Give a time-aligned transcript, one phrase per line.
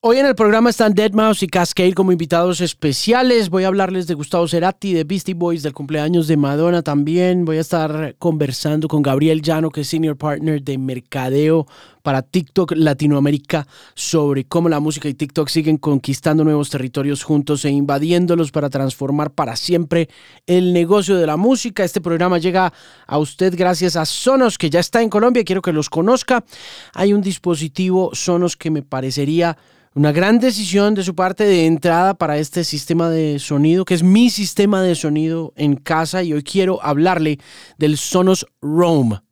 [0.00, 3.50] Hoy en el programa están Dead Mouse y Cascade como invitados especiales.
[3.50, 7.44] Voy a hablarles de Gustavo Cerati, de Beastie Boys, del cumpleaños de Madonna también.
[7.44, 11.66] Voy a estar conversando con Gabriel Llano, que es Senior Partner de Mercadeo
[12.08, 17.68] para TikTok Latinoamérica, sobre cómo la música y TikTok siguen conquistando nuevos territorios juntos e
[17.68, 20.08] invadiéndolos para transformar para siempre
[20.46, 21.84] el negocio de la música.
[21.84, 22.72] Este programa llega
[23.06, 25.44] a usted gracias a Sonos, que ya está en Colombia.
[25.44, 26.46] Quiero que los conozca.
[26.94, 29.58] Hay un dispositivo Sonos que me parecería
[29.94, 34.02] una gran decisión de su parte de entrada para este sistema de sonido, que es
[34.02, 37.38] mi sistema de sonido en casa y hoy quiero hablarle
[37.76, 39.27] del Sonos Roam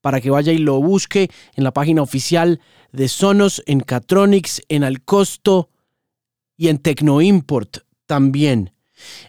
[0.00, 2.60] para que vaya y lo busque en la página oficial
[2.92, 5.70] de Sonos, en Catronics, en Alcosto
[6.56, 8.72] y en Tecnoimport también.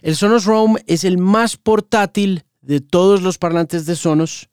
[0.02, 4.48] El Sonos Roam es el más portátil de todos los parlantes de Sonos,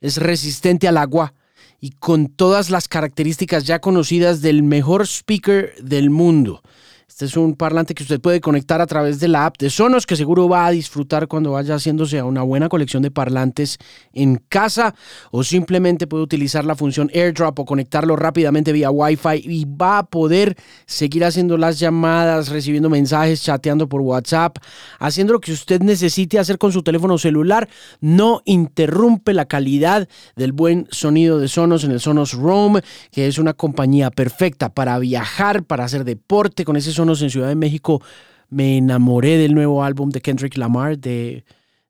[0.00, 1.34] es resistente al agua,
[1.80, 6.62] y con todas las características ya conocidas del mejor speaker del mundo.
[7.08, 10.06] Este es un parlante que usted puede conectar a través de la app de Sonos,
[10.06, 13.78] que seguro va a disfrutar cuando vaya haciéndose a una buena colección de parlantes
[14.12, 14.92] en casa,
[15.30, 20.06] o simplemente puede utilizar la función AirDrop o conectarlo rápidamente vía Wi-Fi y va a
[20.06, 24.58] poder seguir haciendo las llamadas, recibiendo mensajes, chateando por WhatsApp,
[24.98, 27.68] haciendo lo que usted necesite hacer con su teléfono celular.
[28.00, 32.80] No interrumpe la calidad del buen sonido de Sonos en el Sonos Roam,
[33.12, 37.48] que es una compañía perfecta para viajar, para hacer deporte con ese sonido en Ciudad
[37.48, 38.02] de México,
[38.48, 41.44] me enamoré del nuevo álbum de Kendrick Lamar, de,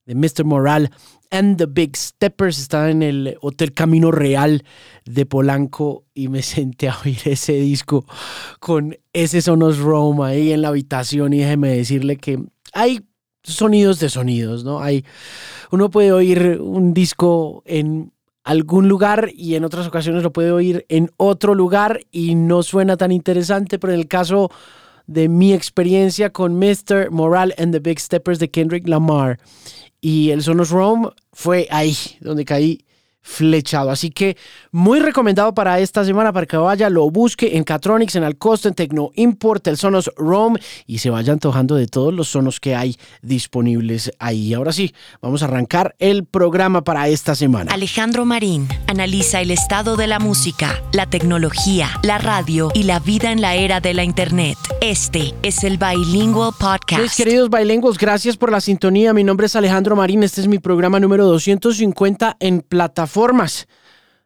[0.06, 0.44] Mr.
[0.44, 0.90] Moral
[1.30, 2.58] and the Big Steppers.
[2.58, 4.62] Estaba en el Hotel Camino Real
[5.04, 8.04] de Polanco y me senté a oír ese disco
[8.60, 12.38] con ese Sonos Rome ahí en la habitación y déjeme decirle que
[12.72, 13.00] hay
[13.42, 14.80] sonidos de sonidos, ¿no?
[14.80, 15.04] Hay,
[15.70, 18.12] uno puede oír un disco en
[18.44, 22.96] algún lugar y en otras ocasiones lo puede oír en otro lugar y no suena
[22.96, 24.50] tan interesante, pero en el caso
[25.06, 27.10] de mi experiencia con Mr.
[27.10, 29.38] Moral and the Big Steppers de Kendrick Lamar.
[30.00, 32.85] Y el Sonos Rome fue ahí donde caí
[33.26, 33.90] flechado.
[33.90, 34.36] Así que
[34.70, 38.74] muy recomendado para esta semana para que vaya, lo busque en Catronics, en Alcosto, en
[38.74, 40.56] Tecno Import, el Sonos Roam
[40.86, 44.54] y se vaya antojando de todos los sonos que hay disponibles ahí.
[44.54, 47.72] Ahora sí, vamos a arrancar el programa para esta semana.
[47.72, 53.32] Alejandro Marín analiza el estado de la música, la tecnología, la radio y la vida
[53.32, 54.56] en la era de la Internet.
[54.80, 57.02] Este es el Bilingual Podcast.
[57.02, 59.12] Mis queridos bilingües, gracias por la sintonía.
[59.12, 60.22] Mi nombre es Alejandro Marín.
[60.22, 63.66] Este es mi programa número 250 en plataforma formas.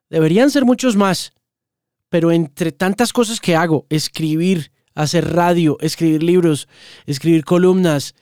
[0.09, 1.33] Deberían ser muchos más.
[2.09, 6.67] Pero entre tantas cosas que hago, escribir, hacer radio, escribir libros,
[7.07, 8.17] escribir columnas,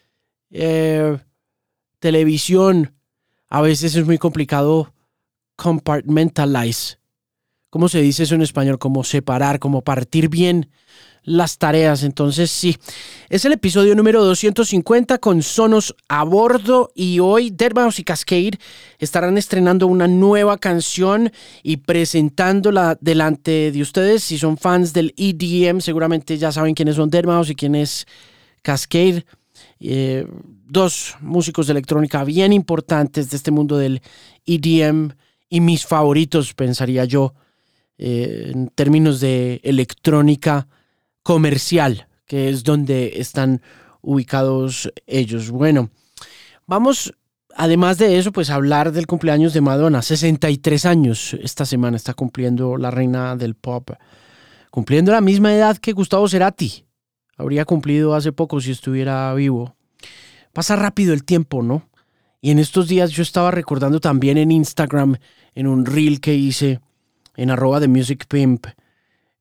[0.50, 1.16] eh,
[1.98, 2.92] televisión,
[3.48, 4.92] a veces es muy complicado
[5.56, 6.98] compartmentalize.
[7.70, 8.78] ¿Cómo se dice eso en español?
[8.78, 10.68] Como separar, como partir bien
[11.24, 12.02] las tareas.
[12.02, 12.76] Entonces, sí,
[13.28, 18.58] es el episodio número 250 con Sonos a bordo y hoy Mouse y Cascade
[18.98, 24.24] estarán estrenando una nueva canción y presentándola delante de ustedes.
[24.24, 28.06] Si son fans del EDM, seguramente ya saben quiénes son Mouse y quién es
[28.62, 29.24] Cascade.
[29.80, 30.26] Eh,
[30.66, 34.02] dos músicos de electrónica bien importantes de este mundo del
[34.46, 35.12] EDM
[35.48, 37.34] y mis favoritos, pensaría yo,
[37.96, 40.68] eh, en términos de electrónica
[41.28, 43.61] comercial, que es donde están
[44.00, 45.50] ubicados ellos.
[45.50, 45.91] Bueno,
[46.66, 47.12] vamos,
[47.55, 50.00] además de eso, pues hablar del cumpleaños de Madonna.
[50.00, 53.91] 63 años esta semana está cumpliendo la reina del pop,
[54.71, 56.87] cumpliendo la misma edad que Gustavo Cerati.
[57.37, 59.77] Habría cumplido hace poco si estuviera vivo.
[60.55, 61.91] Pasa rápido el tiempo, ¿no?
[62.41, 65.19] Y en estos días yo estaba recordando también en Instagram,
[65.55, 66.81] en un reel que hice
[67.37, 68.65] en arroba de Music Pimp,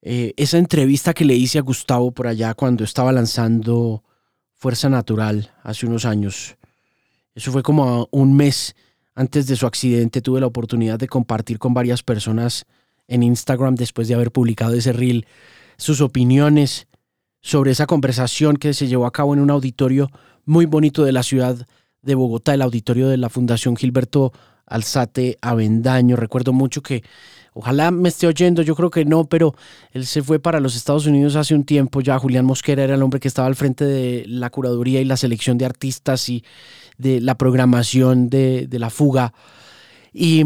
[0.09, 4.05] eh, esa entrevista que le hice a Gustavo por allá cuando estaba lanzando
[4.53, 6.55] Fuerza Natural hace unos años.
[7.35, 8.73] Eso fue como un mes
[9.15, 10.21] antes de su accidente.
[10.21, 12.63] Tuve la oportunidad de compartir con varias personas
[13.09, 15.27] en Instagram después de haber publicado ese reel
[15.75, 16.87] sus opiniones
[17.41, 20.09] sobre esa conversación que se llevó a cabo en un auditorio
[20.45, 21.67] muy bonito de la ciudad
[22.01, 24.31] de Bogotá, el auditorio de la Fundación Gilberto
[24.65, 26.15] Alzate Avendaño.
[26.15, 27.03] Recuerdo mucho que
[27.57, 29.55] Ojalá me esté oyendo, yo creo que no, pero
[29.91, 32.19] él se fue para los Estados Unidos hace un tiempo ya.
[32.19, 35.57] Julián Mosquera era el hombre que estaba al frente de la curaduría y la selección
[35.57, 36.43] de artistas y
[36.99, 39.33] de la programación de, la fuga.
[40.13, 40.43] Y,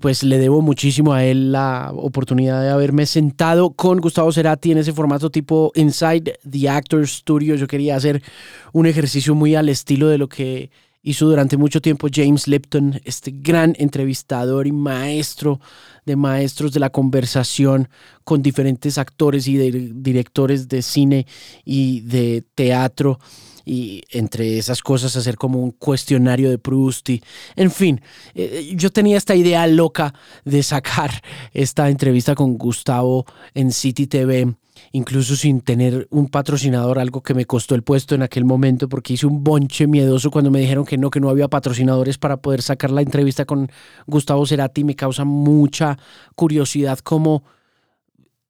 [0.00, 4.78] pues le debo muchísimo a él la oportunidad de haberme sentado con Gustavo Cerati en
[4.78, 7.54] ese formato tipo Inside the Actors Studio.
[7.54, 8.22] Yo quería hacer
[8.72, 10.70] un ejercicio muy al estilo de lo que
[11.02, 15.60] hizo durante mucho tiempo James Lipton, este gran entrevistador y maestro
[16.04, 17.88] de maestros de la conversación
[18.24, 21.26] con diferentes actores y directores de cine
[21.64, 23.18] y de teatro
[23.64, 27.10] y entre esas cosas hacer como un cuestionario de Proust
[27.54, 28.00] en fin,
[28.34, 31.22] eh, yo tenía esta idea loca de sacar
[31.52, 34.54] esta entrevista con Gustavo en City TV
[34.92, 39.14] incluso sin tener un patrocinador, algo que me costó el puesto en aquel momento porque
[39.14, 42.62] hice un bonche miedoso cuando me dijeron que no, que no había patrocinadores para poder
[42.62, 43.70] sacar la entrevista con
[44.06, 44.84] Gustavo Cerati.
[44.84, 45.98] Me causa mucha
[46.34, 47.44] curiosidad cómo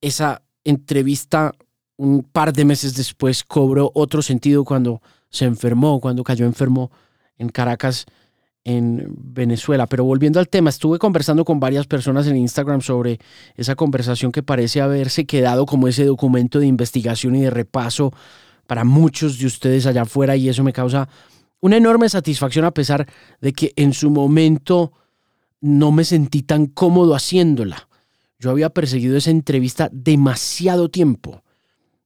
[0.00, 1.52] esa entrevista
[1.96, 6.91] un par de meses después cobró otro sentido cuando se enfermó, cuando cayó enfermo
[7.37, 8.06] en Caracas,
[8.64, 9.87] en Venezuela.
[9.87, 13.19] Pero volviendo al tema, estuve conversando con varias personas en Instagram sobre
[13.56, 18.12] esa conversación que parece haberse quedado como ese documento de investigación y de repaso
[18.66, 21.08] para muchos de ustedes allá afuera y eso me causa
[21.60, 23.08] una enorme satisfacción a pesar
[23.40, 24.93] de que en su momento
[25.60, 27.88] no me sentí tan cómodo haciéndola.
[28.38, 31.43] Yo había perseguido esa entrevista demasiado tiempo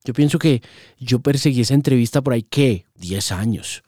[0.04, 0.62] yo pienso que
[0.98, 2.86] yo perseguí esa entrevista por ahí, ¿qué?
[2.96, 3.82] 10 años.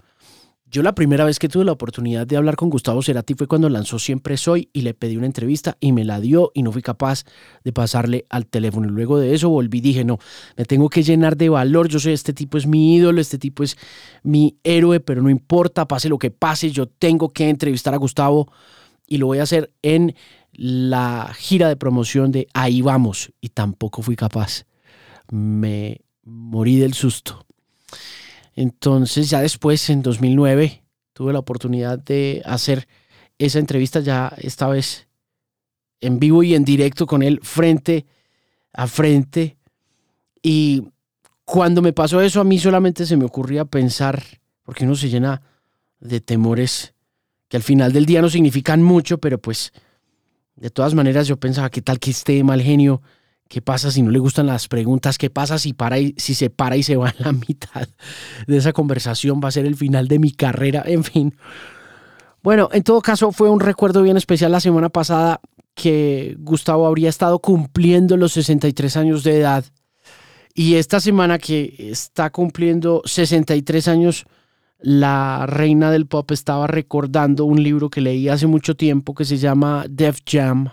[0.75, 3.69] Yo la primera vez que tuve la oportunidad de hablar con Gustavo Cerati fue cuando
[3.69, 6.83] lanzó Siempre Soy y le pedí una entrevista y me la dio y no fui
[6.83, 7.23] capaz
[7.63, 8.89] de pasarle al teléfono.
[8.89, 10.19] Luego de eso volví y dije, no,
[10.57, 11.87] me tengo que llenar de valor.
[11.87, 13.77] Yo soy, este tipo es mi ídolo, este tipo es
[14.25, 18.51] mi héroe, pero no importa, pase lo que pase, yo tengo que entrevistar a Gustavo
[19.07, 20.17] y lo voy a hacer en
[20.55, 23.31] la gira de promoción de Ahí vamos.
[23.41, 24.65] Y tampoco fui capaz.
[25.31, 27.47] Me morí del susto.
[28.55, 32.87] Entonces ya después, en 2009, tuve la oportunidad de hacer
[33.39, 35.09] esa entrevista ya esta vez
[36.01, 38.07] en vivo y en directo con él frente
[38.73, 39.57] a frente.
[40.43, 40.83] Y
[41.45, 44.23] cuando me pasó eso, a mí solamente se me ocurría pensar,
[44.63, 45.43] porque uno se llena
[46.01, 46.95] de temores
[47.49, 49.73] que al final del día no significan mucho, pero pues
[50.57, 53.03] de todas maneras yo pensaba, ¿qué tal que esté mal genio?
[53.49, 55.19] ¿Qué pasa si no le gustan las preguntas?
[55.19, 57.89] ¿Qué pasa si, para y, si se para y se va en la mitad
[58.47, 59.41] de esa conversación?
[59.43, 61.35] Va a ser el final de mi carrera, en fin.
[62.43, 65.41] Bueno, en todo caso fue un recuerdo bien especial la semana pasada
[65.75, 69.65] que Gustavo habría estado cumpliendo los 63 años de edad.
[70.55, 74.25] Y esta semana que está cumpliendo 63 años,
[74.79, 79.37] la reina del pop estaba recordando un libro que leí hace mucho tiempo que se
[79.37, 80.69] llama Def Jam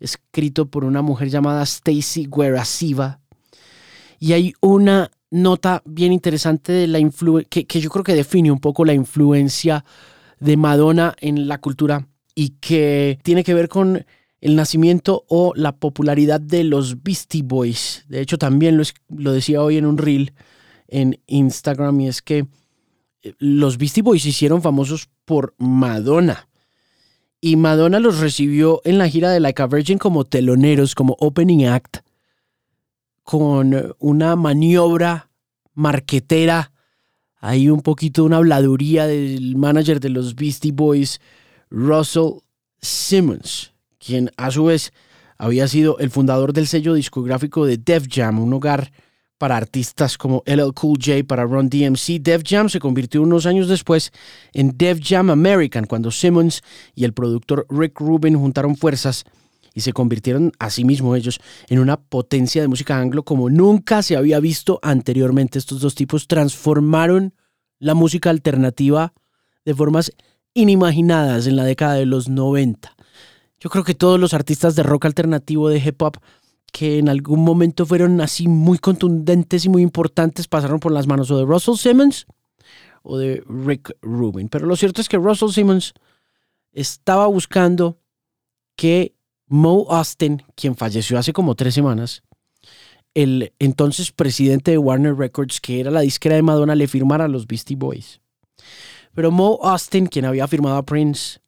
[0.00, 3.20] escrito por una mujer llamada Stacy Guerasiva.
[4.18, 6.98] Y hay una nota bien interesante de la
[7.48, 9.84] que, que yo creo que define un poco la influencia
[10.40, 14.04] de Madonna en la cultura y que tiene que ver con
[14.40, 18.04] el nacimiento o la popularidad de los Beastie Boys.
[18.08, 20.34] De hecho, también lo, lo, decía hoy en un reel
[20.88, 22.46] en Instagram y es que
[23.22, 26.48] eh, los Beastie Boys se hicieron famosos por Madonna.
[27.40, 31.66] Y Madonna los recibió en la gira de Like a Virgin como teloneros, como opening
[31.66, 31.98] act,
[33.22, 35.30] con una maniobra
[35.74, 36.72] marquetera,
[37.38, 41.20] ahí un poquito una habladuría del manager de los Beastie Boys,
[41.70, 42.40] Russell
[42.80, 44.92] Simmons, quien a su vez
[45.36, 48.92] había sido el fundador del sello discográfico de Def Jam, un hogar
[49.38, 53.68] para artistas como LL Cool J, para Run DMC, Def Jam se convirtió unos años
[53.68, 54.12] después
[54.52, 56.62] en Def Jam American, cuando Simmons
[56.94, 59.24] y el productor Rick Rubin juntaron fuerzas
[59.76, 61.38] y se convirtieron a sí ellos
[61.68, 65.58] en una potencia de música anglo como nunca se había visto anteriormente.
[65.58, 67.34] Estos dos tipos transformaron
[67.78, 69.12] la música alternativa
[69.66, 70.12] de formas
[70.54, 72.96] inimaginadas en la década de los 90.
[73.60, 76.16] Yo creo que todos los artistas de rock alternativo, de hip hop,
[76.72, 81.30] que en algún momento fueron así muy contundentes y muy importantes pasaron por las manos
[81.30, 82.26] o de Russell Simmons
[83.02, 84.48] o de Rick Rubin.
[84.48, 85.94] Pero lo cierto es que Russell Simmons
[86.72, 87.98] estaba buscando
[88.76, 89.14] que
[89.46, 92.22] Mo Austin, quien falleció hace como tres semanas,
[93.14, 97.28] el entonces presidente de Warner Records, que era la disquera de Madonna, le firmara a
[97.28, 98.20] los Beastie Boys.
[99.14, 101.40] Pero Mo Austin, quien había firmado a Prince,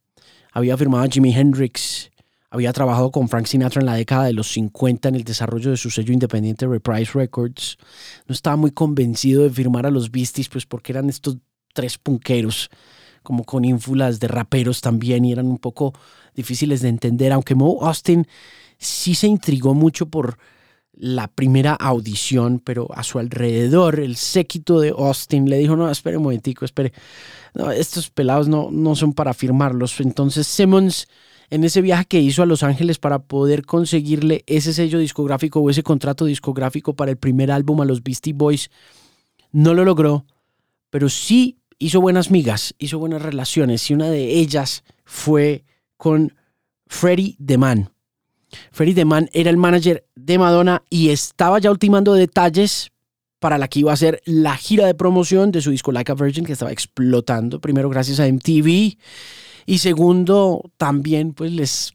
[0.52, 2.10] había firmado a Jimi Hendrix,
[2.50, 5.76] había trabajado con Frank Sinatra en la década de los 50 en el desarrollo de
[5.76, 7.76] su sello independiente Reprise Records.
[8.26, 11.36] No estaba muy convencido de firmar a los Beasties, pues porque eran estos
[11.74, 12.70] tres punqueros,
[13.22, 15.92] como con ínfulas de raperos también, y eran un poco
[16.34, 18.26] difíciles de entender, aunque Mo Austin
[18.78, 20.38] sí se intrigó mucho por
[20.92, 26.16] la primera audición, pero a su alrededor el séquito de Austin le dijo, no, espere
[26.16, 26.92] un momentico, espere,
[27.54, 30.00] no, estos pelados no, no son para firmarlos.
[30.00, 31.06] Entonces Simmons
[31.50, 35.70] en ese viaje que hizo a Los Ángeles para poder conseguirle ese sello discográfico o
[35.70, 38.70] ese contrato discográfico para el primer álbum a los Beastie Boys.
[39.50, 40.26] No lo logró,
[40.90, 45.64] pero sí hizo buenas migas, hizo buenas relaciones y una de ellas fue
[45.96, 46.34] con
[46.86, 47.90] Freddie DeMann.
[48.70, 52.92] Freddie DeMann era el manager de Madonna y estaba ya ultimando detalles
[53.38, 56.14] para la que iba a ser la gira de promoción de su disco Like a
[56.14, 58.96] Virgin que estaba explotando, primero gracias a MTV
[59.68, 61.92] y segundo también pues les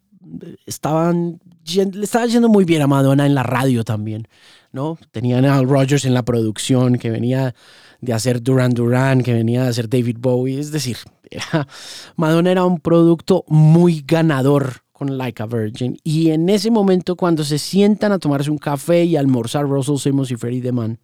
[0.67, 4.27] estaban le estaba yendo muy bien a Madonna en la radio también,
[4.71, 4.99] ¿no?
[5.11, 7.55] Tenían a Al Rogers en la producción que venía
[7.99, 10.97] de hacer Duran Duran, que venía de hacer David Bowie, es decir,
[12.15, 15.97] Madonna era un producto muy ganador con Like a Virgin.
[16.03, 20.29] Y en ese momento, cuando se sientan a tomarse un café y almorzar Russell Simmons
[20.29, 20.99] y Freddie DeMann,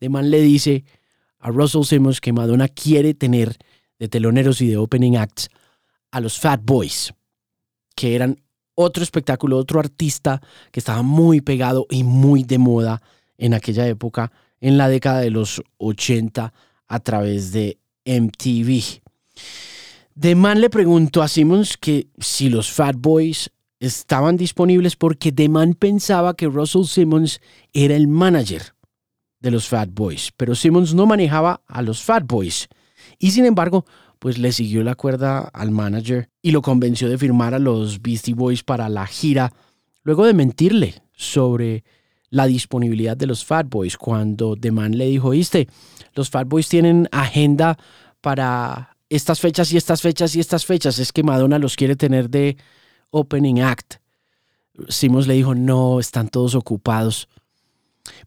[0.00, 0.84] DeMann le dice
[1.40, 3.56] a Russell Simmons que Madonna quiere tener
[3.98, 5.48] de teloneros y de opening acts
[6.10, 7.12] a los Fat Boys,
[7.94, 8.40] que eran
[8.74, 13.02] otro espectáculo, otro artista que estaba muy pegado y muy de moda
[13.38, 16.52] en aquella época, en la década de los 80,
[16.88, 19.02] a través de MTV.
[20.18, 25.48] The Man le preguntó a Simmons que si los Fat Boys estaban disponibles porque The
[25.48, 27.40] Man pensaba que Russell Simmons
[27.72, 28.74] era el manager
[29.40, 32.68] de los Fat Boys, pero Simmons no manejaba a los Fat Boys.
[33.18, 33.84] Y sin embargo,
[34.18, 38.34] pues le siguió la cuerda al manager y lo convenció de firmar a los Beastie
[38.34, 39.52] Boys para la gira,
[40.02, 41.84] luego de mentirle sobre
[42.30, 45.68] la disponibilidad de los Fat Boys cuando The Man le dijo, viste,
[46.14, 47.78] los Fat Boys tienen agenda
[48.20, 50.98] para estas fechas y estas fechas y estas fechas.
[50.98, 52.56] Es que Madonna los quiere tener de
[53.10, 53.96] opening act.
[54.88, 57.28] Simons le dijo, no, están todos ocupados.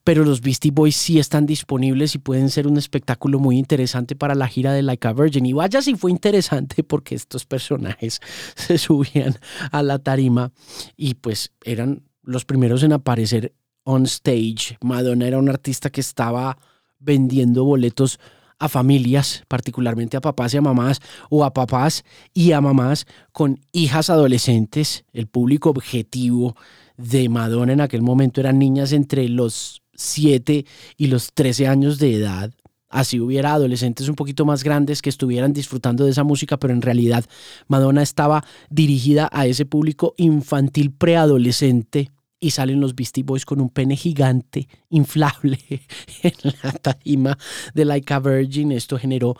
[0.03, 4.35] Pero los Beastie Boys sí están disponibles y pueden ser un espectáculo muy interesante para
[4.35, 5.45] la gira de Like a Virgin.
[5.45, 8.21] Y vaya si fue interesante porque estos personajes
[8.55, 9.35] se subían
[9.71, 10.51] a la tarima
[10.95, 13.53] y pues eran los primeros en aparecer
[13.83, 14.77] on stage.
[14.81, 16.57] Madonna era un artista que estaba
[16.99, 18.19] vendiendo boletos
[18.59, 22.03] a familias, particularmente a papás y a mamás, o a papás
[22.33, 25.05] y a mamás con hijas adolescentes.
[25.13, 26.55] El público objetivo
[26.97, 30.65] de Madonna en aquel momento eran niñas entre los 7
[30.97, 32.51] y los 13 años de edad.
[32.89, 36.81] Así hubiera adolescentes un poquito más grandes que estuvieran disfrutando de esa música, pero en
[36.81, 37.25] realidad
[37.67, 43.69] Madonna estaba dirigida a ese público infantil preadolescente y salen los Beastie Boys con un
[43.69, 45.59] pene gigante, inflable,
[46.23, 47.37] en la tarima
[47.73, 48.71] de Like a Virgin.
[48.71, 49.35] Esto generó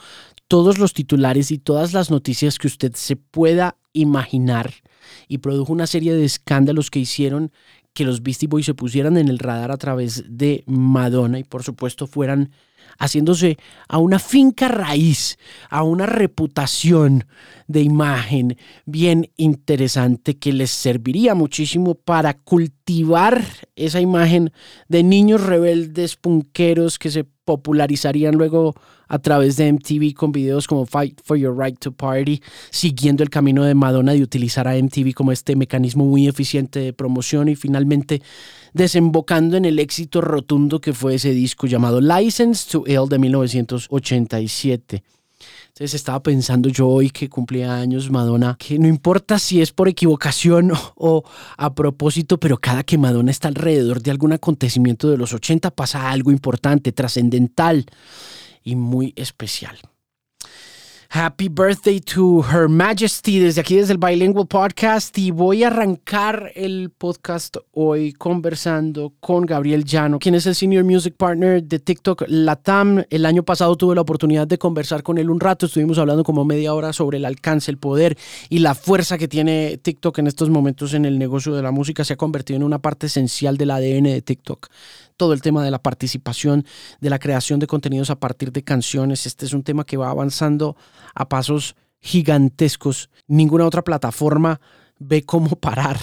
[0.48, 4.74] todos los titulares y todas las noticias que usted se pueda imaginar
[5.28, 7.52] y produjo una serie de escándalos que hicieron
[7.94, 11.64] que los Beastie Boys se pusieran en el radar a través de Madonna y por
[11.64, 12.52] supuesto fueran
[13.00, 15.40] haciéndose a una finca raíz,
[15.70, 17.26] a una reputación
[17.68, 23.44] de imagen bien interesante que les serviría muchísimo para cultivar
[23.76, 24.52] esa imagen
[24.88, 28.76] de niños rebeldes punqueros que se popularizarían luego
[29.08, 33.32] a través de MTV con videos como Fight for Your Right to Party, siguiendo el
[33.32, 37.56] camino de Madonna de utilizar a MTV como este mecanismo muy eficiente de promoción y
[37.56, 38.22] finalmente
[38.74, 45.04] desembocando en el éxito rotundo que fue ese disco llamado License to Ill de 1987.
[45.70, 49.88] Entonces estaba pensando yo hoy que cumplía años Madonna, que no importa si es por
[49.88, 51.24] equivocación o,
[51.58, 56.12] a propósito, pero cada que Madonna está alrededor de algún acontecimiento de los 80 pasa
[56.12, 57.86] algo importante, trascendental
[58.62, 59.78] y muy especial.
[61.12, 65.18] Happy birthday to Her Majesty desde aquí, desde el Bilingual Podcast.
[65.18, 70.84] Y voy a arrancar el podcast hoy conversando con Gabriel Llano, quien es el Senior
[70.84, 73.04] Music Partner de TikTok Latam.
[73.10, 75.66] El año pasado tuve la oportunidad de conversar con él un rato.
[75.66, 78.16] Estuvimos hablando como media hora sobre el alcance, el poder
[78.48, 82.04] y la fuerza que tiene TikTok en estos momentos en el negocio de la música.
[82.04, 84.68] Se ha convertido en una parte esencial del ADN de TikTok
[85.20, 86.66] todo el tema de la participación,
[87.02, 89.28] de la creación de contenidos a partir de canciones.
[89.28, 90.78] Este es un tema que va avanzando
[91.14, 93.10] a pasos gigantescos.
[93.28, 94.62] Ninguna otra plataforma
[94.98, 96.00] ve cómo parar.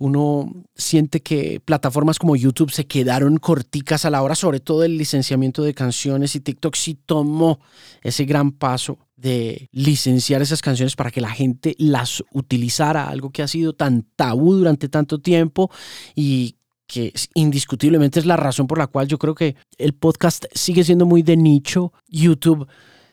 [0.00, 4.98] Uno siente que plataformas como YouTube se quedaron corticas a la hora, sobre todo el
[4.98, 7.60] licenciamiento de canciones y TikTok sí tomó
[8.02, 13.42] ese gran paso de licenciar esas canciones para que la gente las utilizara, algo que
[13.42, 15.70] ha sido tan tabú durante tanto tiempo
[16.16, 16.57] y
[16.88, 21.04] que indiscutiblemente es la razón por la cual yo creo que el podcast sigue siendo
[21.04, 21.92] muy de nicho.
[22.08, 22.66] YouTube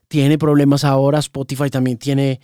[0.08, 2.40] tiene problemas ahora, Spotify también tiene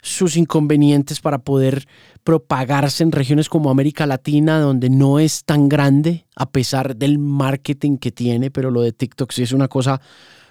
[0.00, 1.88] sus inconvenientes para poder
[2.22, 7.98] propagarse en regiones como América Latina, donde no es tan grande, a pesar del marketing
[7.98, 10.00] que tiene, pero lo de TikTok sí es una cosa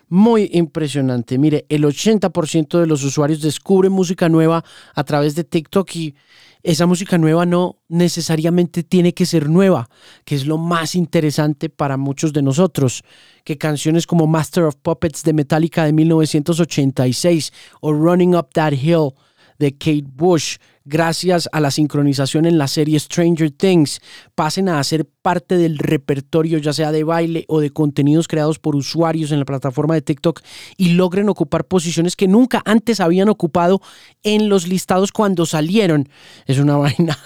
[0.10, 1.38] muy impresionante.
[1.38, 6.16] Mire, el 80% de los usuarios descubren música nueva a través de TikTok y
[6.64, 9.88] esa música nueva no necesariamente tiene que ser nueva,
[10.24, 13.04] que es lo más interesante para muchos de nosotros,
[13.44, 19.12] que canciones como Master of Puppets de Metallica de 1986 o Running Up That Hill
[19.60, 24.00] de Kate Bush, gracias a la sincronización en la serie Stranger Things,
[24.36, 28.76] pasen a ser parte del repertorio ya sea de baile o de contenidos creados por
[28.76, 30.42] usuarios en la plataforma de TikTok
[30.78, 33.82] y logren ocupar posiciones que nunca antes habían ocupado
[34.24, 36.08] en los listados cuando salieron.
[36.46, 37.18] Es una vaina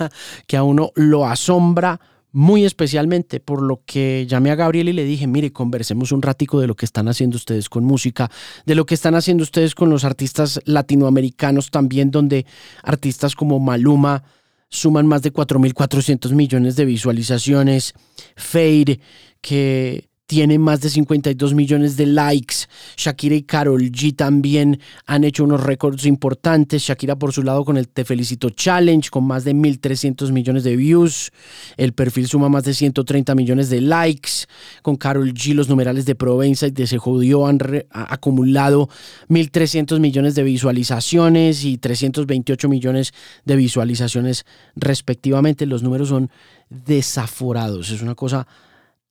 [0.48, 2.00] que a uno lo asombra
[2.32, 6.60] muy especialmente, por lo que llamé a Gabriel y le dije, mire, conversemos un ratico
[6.60, 8.30] de lo que están haciendo ustedes con música,
[8.66, 12.46] de lo que están haciendo ustedes con los artistas latinoamericanos también, donde
[12.84, 14.24] artistas como Maluma
[14.70, 17.94] suman más de 4.400 millones de visualizaciones,
[18.36, 19.00] Fade,
[19.42, 22.68] que tiene más de 52 millones de likes.
[22.96, 26.84] Shakira y Carol G también han hecho unos récords importantes.
[26.84, 30.76] Shakira por su lado con el Te Felicito Challenge con más de 1.300 millones de
[30.76, 31.32] views.
[31.78, 34.46] El perfil suma más de 130 millones de likes.
[34.84, 37.58] Con Carol G los numerales de Provenza y de Se Jodió han
[37.90, 38.88] acumulado
[39.30, 43.14] 1.300 millones de visualizaciones y 328 millones
[43.46, 44.46] de visualizaciones
[44.76, 45.66] respectivamente.
[45.66, 46.30] Los números son
[46.70, 47.90] desaforados.
[47.90, 48.46] Es una cosa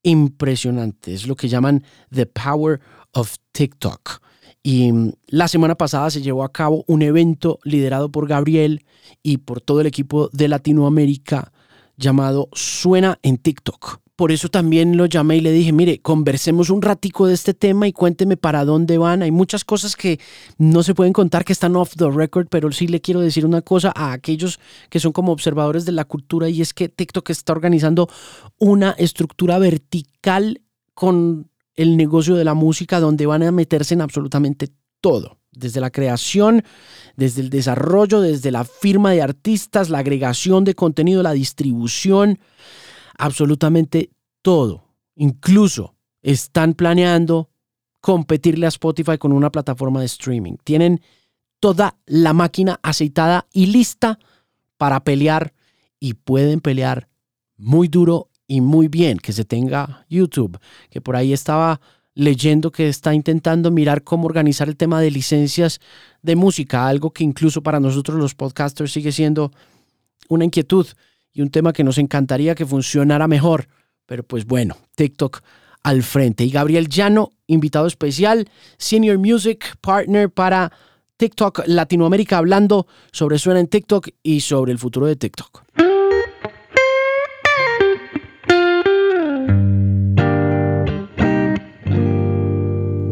[0.02, 1.14] impresionante.
[1.14, 2.80] Es lo que llaman The Power
[3.12, 4.20] of TikTok.
[4.62, 8.84] Y mm, la semana pasada se llevó a cabo un evento liderado por Gabriel
[9.22, 11.52] y por todo el equipo de Latinoamérica
[11.96, 14.00] llamado Suena en TikTok.
[14.18, 17.86] Por eso también lo llamé y le dije, mire, conversemos un ratico de este tema
[17.86, 19.22] y cuénteme para dónde van.
[19.22, 20.18] Hay muchas cosas que
[20.58, 23.62] no se pueden contar que están off the record, pero sí le quiero decir una
[23.62, 24.58] cosa a aquellos
[24.90, 28.08] que son como observadores de la cultura y es que TikTok está organizando
[28.58, 30.62] una estructura vertical
[30.94, 35.90] con el negocio de la música donde van a meterse en absolutamente todo desde la
[35.90, 36.64] creación,
[37.16, 42.40] desde el desarrollo, desde la firma de artistas, la agregación de contenido, la distribución,
[43.18, 44.10] absolutamente
[44.42, 44.84] todo.
[45.16, 47.50] Incluso están planeando
[48.00, 50.54] competirle a Spotify con una plataforma de streaming.
[50.64, 51.00] Tienen
[51.60, 54.18] toda la máquina aceitada y lista
[54.76, 55.52] para pelear
[56.00, 57.08] y pueden pelear
[57.56, 60.58] muy duro y muy bien que se tenga YouTube,
[60.88, 61.80] que por ahí estaba
[62.14, 65.80] leyendo que está intentando mirar cómo organizar el tema de licencias
[66.22, 69.52] de música, algo que incluso para nosotros los podcasters sigue siendo
[70.28, 70.86] una inquietud
[71.38, 73.68] y un tema que nos encantaría que funcionara mejor.
[74.06, 75.40] Pero pues bueno, TikTok
[75.84, 76.42] al frente.
[76.42, 80.72] Y Gabriel Llano, invitado especial, Senior Music Partner para
[81.16, 85.62] TikTok Latinoamérica, hablando sobre Suena en TikTok y sobre el futuro de TikTok.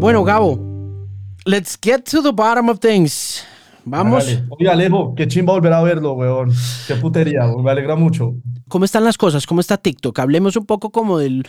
[0.00, 0.58] Bueno, Gabo,
[1.44, 3.46] let's get to the bottom of things.
[3.86, 4.26] Vamos.
[4.50, 6.52] Oye, Alejo, qué chimba volver a verlo, weón.
[6.88, 8.34] Qué putería, me alegra mucho.
[8.68, 9.46] ¿Cómo están las cosas?
[9.46, 10.18] ¿Cómo está TikTok?
[10.18, 11.44] Hablemos un poco como del...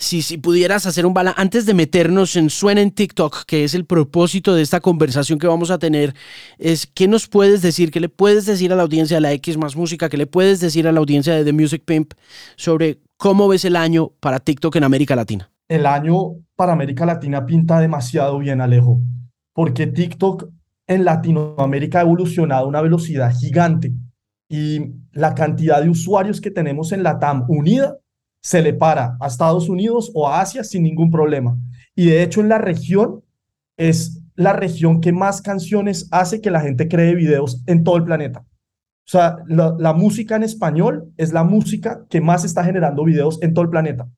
[0.00, 3.74] Si, si pudieras hacer un bala antes de meternos en Suena en TikTok, que es
[3.74, 6.14] el propósito de esta conversación que vamos a tener,
[6.58, 7.90] es ¿qué nos puedes decir?
[7.90, 10.08] ¿Qué le puedes decir a la audiencia de la X más música?
[10.08, 12.12] ¿Qué le puedes decir a la audiencia de The Music Pimp
[12.56, 15.50] sobre cómo ves el año para TikTok en América Latina?
[15.68, 19.00] El año para América Latina pinta demasiado bien, Alejo,
[19.52, 20.48] porque TikTok
[20.88, 23.92] en Latinoamérica ha evolucionado a una velocidad gigante
[24.48, 24.80] y
[25.12, 27.98] la cantidad de usuarios que tenemos en la TAM unida
[28.40, 31.56] se le para a Estados Unidos o a Asia sin ningún problema.
[31.94, 33.22] Y de hecho en la región
[33.76, 38.04] es la región que más canciones hace que la gente cree videos en todo el
[38.04, 38.40] planeta.
[38.40, 43.42] O sea, la, la música en español es la música que más está generando videos
[43.42, 44.08] en todo el planeta.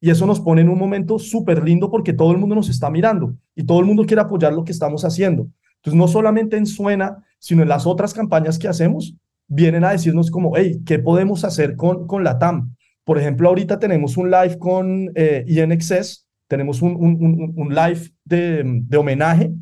[0.00, 2.90] Y eso nos pone en un momento súper lindo porque todo el mundo nos está
[2.90, 5.48] mirando y todo el mundo quiere apoyar lo que estamos haciendo.
[5.78, 9.14] Entonces, no solamente en Suena, sino en las otras campañas que hacemos,
[9.46, 12.74] vienen a decirnos como, hey, ¿qué podemos hacer con, con la TAM?
[13.04, 18.62] Por ejemplo, ahorita tenemos un live con eh, INXS, tenemos un, un, un, live de,
[18.64, 19.52] de, homenaje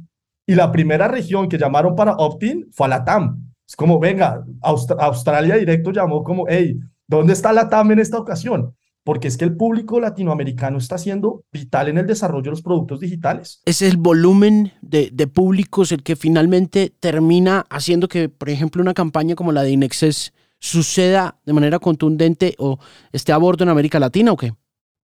[0.46, 3.44] y la primera región que llamaron para opt-in fue a la TAM.
[3.66, 8.74] Es como, venga, Australia directo llamó como, hey, ¿dónde está la TAM en esta ocasión?
[9.06, 12.98] Porque es que el público latinoamericano está siendo vital en el desarrollo de los productos
[12.98, 13.62] digitales.
[13.64, 18.94] Es el volumen de, de públicos el que finalmente termina haciendo que, por ejemplo, una
[18.94, 22.80] campaña como la de Inexes suceda de manera contundente o
[23.12, 24.54] esté a bordo en América Latina o qué?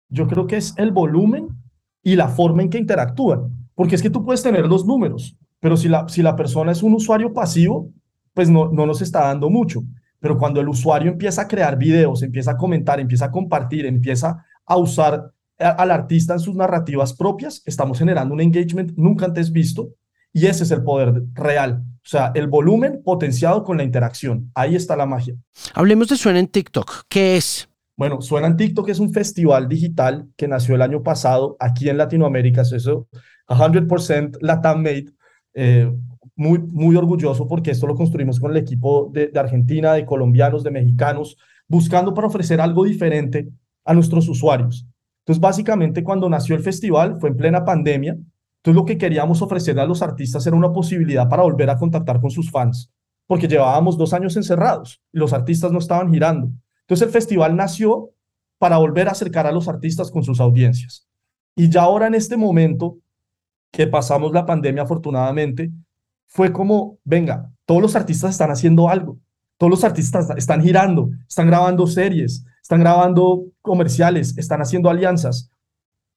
[0.08, 1.49] Yo creo que es el volumen
[2.01, 5.75] y la forma en que interactúan, porque es que tú puedes tener los números, pero
[5.75, 7.91] si la, si la persona es un usuario pasivo,
[8.34, 9.84] pues no, no nos está dando mucho.
[10.22, 14.46] Pero cuando el usuario empieza a crear videos, empieza a comentar, empieza a compartir, empieza
[14.66, 19.90] a usar al artista en sus narrativas propias, estamos generando un engagement nunca antes visto
[20.32, 21.84] y ese es el poder real.
[21.98, 24.50] O sea, el volumen potenciado con la interacción.
[24.56, 25.36] Ahí está la magia.
[25.74, 27.04] Hablemos de Suena en TikTok.
[27.08, 27.70] ¿Qué es?
[27.96, 31.98] Bueno, Suena en TikTok es un festival digital que nació el año pasado aquí en
[31.98, 32.62] Latinoamérica.
[32.62, 33.08] Eso,
[33.48, 35.14] 100% Latam Made.
[35.54, 35.92] Eh,
[36.36, 40.63] muy, muy orgulloso porque esto lo construimos con el equipo de, de Argentina, de colombianos,
[40.63, 43.50] de mexicanos, buscando para ofrecer algo diferente
[43.86, 44.86] a nuestros usuarios.
[45.22, 48.13] Entonces, básicamente, cuando nació el festival fue en plena pandemia.
[48.13, 52.20] Entonces, lo que queríamos ofrecer a los artistas era una posibilidad para volver a contactar
[52.20, 52.91] con sus fans,
[53.28, 56.52] porque llevábamos dos años encerrados y los artistas no estaban girando.
[56.82, 58.12] Entonces, el festival nació
[58.58, 61.08] para volver a acercar a los artistas con sus audiencias.
[61.56, 62.98] Y ya ahora, en este momento
[63.72, 65.72] que pasamos la pandemia, afortunadamente,
[66.32, 69.20] fue como, venga, todos los artistas están haciendo algo
[69.62, 75.52] todos los artistas están girando, están grabando series, están grabando comerciales, están haciendo alianzas.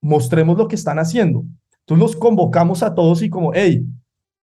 [0.00, 1.44] Mostremos lo que están haciendo.
[1.80, 3.84] Entonces los convocamos a todos y como, hey,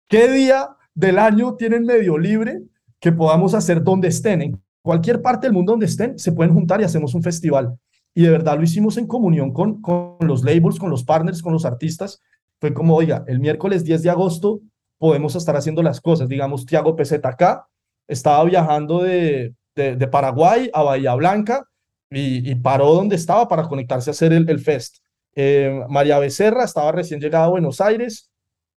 [0.09, 2.61] ¿qué día del año tienen medio libre
[2.99, 4.41] que podamos hacer donde estén?
[4.41, 7.79] En cualquier parte del mundo donde estén, se pueden juntar y hacemos un festival.
[8.13, 11.53] Y de verdad lo hicimos en comunión con, con los labels, con los partners, con
[11.53, 12.21] los artistas.
[12.59, 14.59] Fue como, oiga, el miércoles 10 de agosto
[14.99, 16.29] podemos estar haciendo las cosas.
[16.29, 17.67] Digamos, Tiago acá
[18.07, 21.65] estaba viajando de, de, Paraguay a Bahía Blanca
[22.11, 24.97] y, paró donde estaba para conectarse a hacer el, el fest.
[25.33, 28.29] Eh, María Becerra estaba recién llegada a Buenos Aires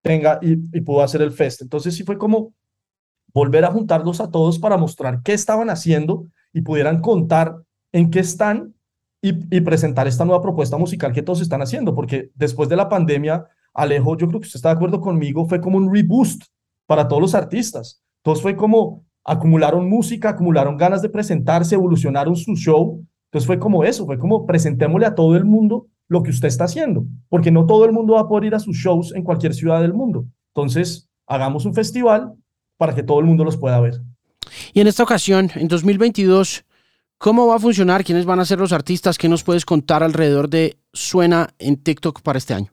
[0.03, 1.63] tenga, y, pudo hacer el fest.
[1.63, 2.53] Entonces sí fue como
[3.33, 7.55] volver a juntarlos a todos para mostrar qué estaban haciendo y pudieran contar
[7.91, 8.75] en qué están
[9.21, 13.45] y, presentar esta nueva propuesta musical que todos están haciendo, porque después de la pandemia,
[13.73, 16.43] Alejo, yo creo que usted está de acuerdo conmigo, fue como un reboost
[16.85, 18.01] para todos los artistas.
[18.23, 23.03] Entonces fue como, acumularon música, acumularon ganas de presentarse, evolucionaron su show.
[23.25, 26.65] Entonces fue como eso, fue como presentémosle a todo el mundo lo que usted está
[26.65, 29.53] haciendo, porque no todo el mundo va a poder ir a sus shows en cualquier
[29.53, 30.25] ciudad del mundo.
[30.53, 32.33] Entonces, hagamos un festival
[32.77, 34.01] para que todo el mundo los pueda ver.
[34.73, 36.65] Y en esta ocasión, en 2022,
[37.17, 38.03] ¿cómo va a funcionar?
[38.03, 39.17] ¿Quiénes van a ser los artistas?
[39.17, 42.72] ¿Qué nos puedes contar alrededor de Suena en TikTok para este año?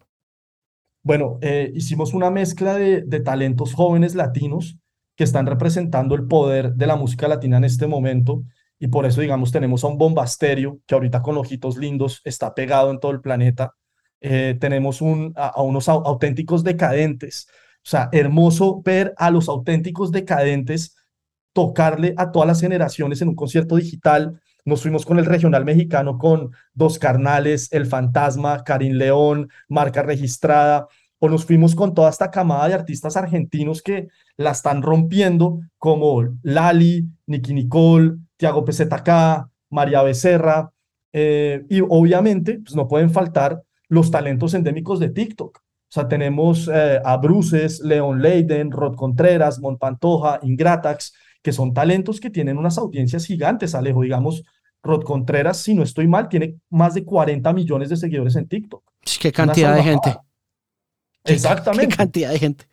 [1.03, 4.77] Bueno, eh, hicimos una mezcla de, de talentos jóvenes latinos
[5.17, 8.43] que están representando el poder de la música latina en este momento.
[8.79, 12.91] Y por eso, digamos, tenemos a un bombasterio que ahorita con ojitos lindos está pegado
[12.91, 13.75] en todo el planeta.
[14.23, 17.47] Eh, tenemos un, a, unos auténticos decadentes.
[17.85, 20.97] O sea, hermoso ver a los auténticos decadentes
[21.53, 24.41] tocarle a todas las generaciones en un concierto digital.
[24.65, 30.87] Nos fuimos con el regional mexicano con Dos Carnales, El Fantasma, Karim León, Marca Registrada
[31.21, 36.25] o nos fuimos con toda esta camada de artistas argentinos que la están rompiendo, como
[36.43, 40.73] Lali, Nicky Nicole, Tiago PZK, María Becerra,
[41.13, 45.59] eh, y obviamente pues no pueden faltar los talentos endémicos de TikTok.
[45.59, 52.21] O sea, tenemos eh, a Bruces, Leon Leiden, Rod Contreras, Monpantoja, Ingratax, que son talentos
[52.21, 54.03] que tienen unas audiencias gigantes, Alejo.
[54.03, 54.45] Digamos,
[54.83, 58.83] Rod Contreras, si no estoy mal, tiene más de 40 millones de seguidores en TikTok.
[59.21, 60.17] Qué cantidad de gente.
[61.25, 61.89] Exactamente.
[61.89, 62.65] Qué cantidad de gente.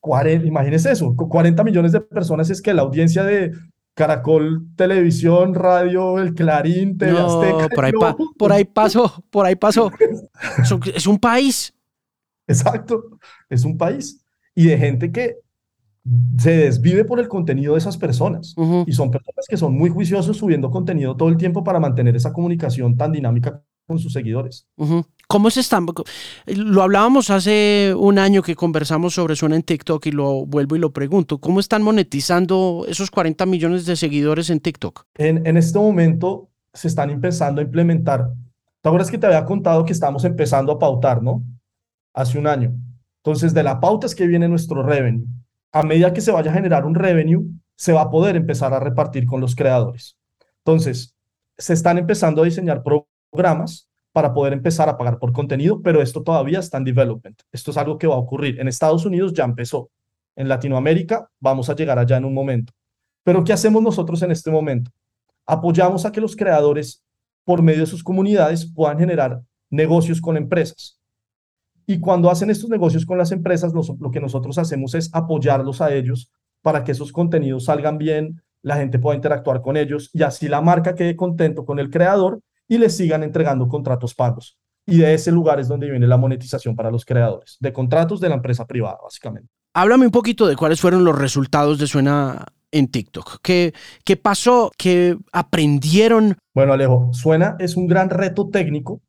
[0.00, 3.52] 40, imagínese eso, 40 millones de personas es que la audiencia de
[3.94, 7.40] Caracol, Televisión, Radio, El Clarín, TV no,
[7.74, 7.92] Por ahí,
[8.36, 9.90] por ahí pasó, por ahí pasó.
[10.94, 11.72] es un país.
[12.46, 14.22] Exacto, es un país.
[14.54, 15.38] Y de gente que
[16.38, 18.54] se desvive por el contenido de esas personas.
[18.86, 22.32] Y son personas que son muy juiciosos subiendo contenido todo el tiempo para mantener esa
[22.32, 24.66] comunicación tan dinámica con sus seguidores.
[25.28, 25.86] ¿Cómo se están?
[26.46, 30.78] Lo hablábamos hace un año que conversamos sobre Suena en TikTok y lo vuelvo y
[30.78, 31.38] lo pregunto.
[31.38, 35.06] ¿Cómo están monetizando esos 40 millones de seguidores en TikTok?
[35.16, 38.30] En, en este momento se están empezando a implementar.
[38.82, 41.42] ¿Te acuerdas que te había contado que estamos empezando a pautar, no?
[42.12, 42.74] Hace un año.
[43.24, 45.24] Entonces, de la pauta es que viene nuestro revenue.
[45.74, 48.78] A medida que se vaya a generar un revenue, se va a poder empezar a
[48.78, 50.16] repartir con los creadores.
[50.58, 51.16] Entonces,
[51.58, 56.22] se están empezando a diseñar programas para poder empezar a pagar por contenido, pero esto
[56.22, 57.42] todavía está en development.
[57.50, 58.60] Esto es algo que va a ocurrir.
[58.60, 59.90] En Estados Unidos ya empezó.
[60.36, 62.72] En Latinoamérica vamos a llegar allá en un momento.
[63.24, 64.92] Pero ¿qué hacemos nosotros en este momento?
[65.44, 67.02] Apoyamos a que los creadores,
[67.42, 71.00] por medio de sus comunidades, puedan generar negocios con empresas.
[71.86, 75.94] Y cuando hacen estos negocios con las empresas, lo que nosotros hacemos es apoyarlos a
[75.94, 76.30] ellos
[76.62, 80.62] para que esos contenidos salgan bien, la gente pueda interactuar con ellos y así la
[80.62, 84.56] marca quede contento con el creador y les sigan entregando contratos pagos.
[84.86, 88.30] Y de ese lugar es donde viene la monetización para los creadores, de contratos de
[88.30, 89.50] la empresa privada, básicamente.
[89.74, 93.38] Háblame un poquito de cuáles fueron los resultados de Suena en TikTok.
[93.42, 94.70] ¿Qué, qué pasó?
[94.76, 96.36] ¿Qué aprendieron?
[96.54, 99.02] Bueno, Alejo, Suena es un gran reto técnico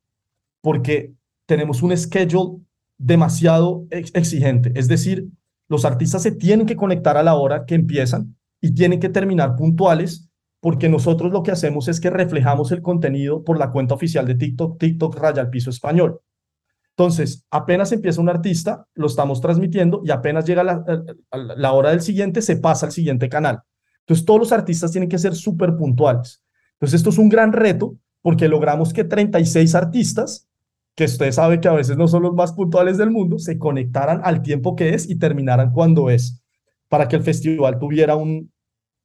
[0.62, 1.14] porque
[1.46, 2.65] tenemos un schedule
[2.98, 4.72] demasiado exigente.
[4.76, 5.28] Es decir,
[5.68, 9.56] los artistas se tienen que conectar a la hora que empiezan y tienen que terminar
[9.56, 10.30] puntuales
[10.60, 14.36] porque nosotros lo que hacemos es que reflejamos el contenido por la cuenta oficial de
[14.36, 16.20] TikTok, TikTok Raya al Piso Español.
[16.98, 20.84] Entonces, apenas empieza un artista, lo estamos transmitiendo y apenas llega la,
[21.32, 23.62] la hora del siguiente, se pasa al siguiente canal.
[24.00, 26.42] Entonces, todos los artistas tienen que ser súper puntuales.
[26.74, 30.48] Entonces, esto es un gran reto porque logramos que 36 artistas,
[30.96, 34.22] que usted sabe que a veces no son los más puntuales del mundo, se conectaran
[34.24, 36.42] al tiempo que es y terminaran cuando es,
[36.88, 38.52] para que el festival tuviera un,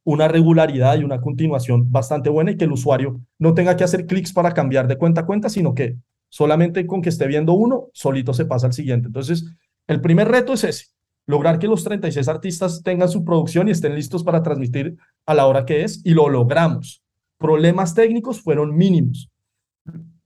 [0.05, 4.07] una regularidad y una continuación bastante buena y que el usuario no tenga que hacer
[4.07, 5.97] clics para cambiar de cuenta a cuenta, sino que
[6.29, 9.09] solamente con que esté viendo uno, solito se pasa al siguiente.
[9.09, 9.45] Entonces,
[9.89, 10.87] el primer reto es ese,
[11.27, 15.47] lograr que los 36 artistas tengan su producción y estén listos para transmitir a la
[15.47, 17.03] hora que es, y lo logramos.
[17.37, 19.29] Problemas técnicos fueron mínimos.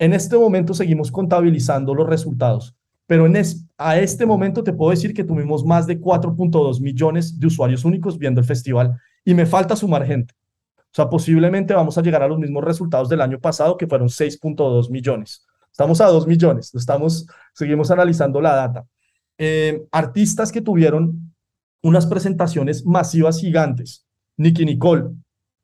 [0.05, 3.43] En este momento seguimos contabilizando los resultados, pero en
[3.79, 8.19] a este momento te puedo decir que tuvimos más de 4.2 millones de usuarios únicos
[8.19, 10.35] viendo el festival y me falta sumar gente.
[10.77, 14.09] O sea, posiblemente vamos a llegar a los mismos resultados del año pasado, que fueron
[14.09, 15.47] 6.2 millones.
[15.73, 18.87] Estamos a 2 millones, estamos, seguimos analizando la data.
[19.38, 21.35] Eh, artistas que tuvieron
[21.83, 25.12] unas presentaciones masivas gigantes, Nicky Nicole,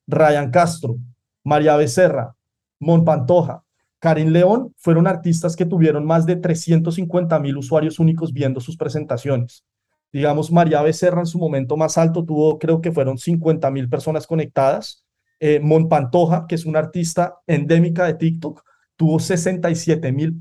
[0.07, 0.97] Ryan Castro,
[1.45, 2.35] María Becerra,
[2.79, 3.65] Mon Pantoja,
[4.01, 9.65] Karin León, fueron artistas que tuvieron más de 350 mil usuarios únicos viendo sus presentaciones.
[10.13, 14.27] Digamos, María Becerra en su momento más alto tuvo, creo que fueron 50 mil personas
[14.27, 15.05] conectadas.
[15.39, 18.63] Eh, Mon Pantoja, que es una artista endémica de TikTok,
[18.97, 20.37] tuvo 67 mil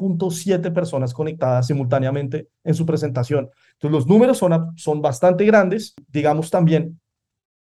[0.74, 3.50] personas conectadas simultáneamente en su presentación.
[3.74, 5.94] Entonces, los números son, son bastante grandes.
[6.08, 7.00] Digamos también,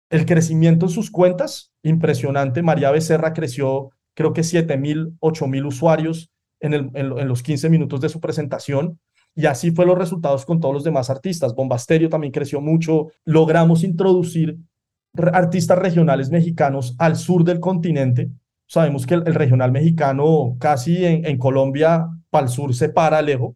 [0.10, 2.62] el crecimiento en sus cuentas, impresionante.
[2.62, 7.69] María Becerra creció, creo que 7 mil, 8 mil usuarios en, el, en los 15
[7.69, 8.99] minutos de su presentación.
[9.36, 11.54] Y así fue los resultados con todos los demás artistas.
[11.54, 13.08] Bombasterio también creció mucho.
[13.25, 14.58] Logramos introducir
[15.34, 18.30] artistas regionales mexicanos al sur del continente.
[18.67, 23.56] Sabemos que el, regional mexicano casi en, Colombia, para el sur, se para lejos,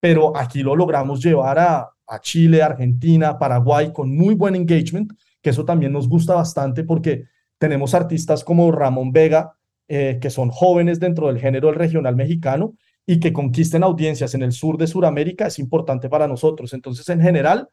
[0.00, 5.50] pero aquí lo logramos llevar a, a Chile, Argentina, Paraguay con muy buen engagement, que
[5.50, 7.24] eso también nos gusta bastante porque
[7.58, 9.54] tenemos artistas como Ramón Vega,
[9.88, 12.74] eh, que son jóvenes dentro del género del regional mexicano
[13.06, 16.74] y que conquisten audiencias en el sur de Sudamérica es importante para nosotros.
[16.74, 17.68] Entonces, en general,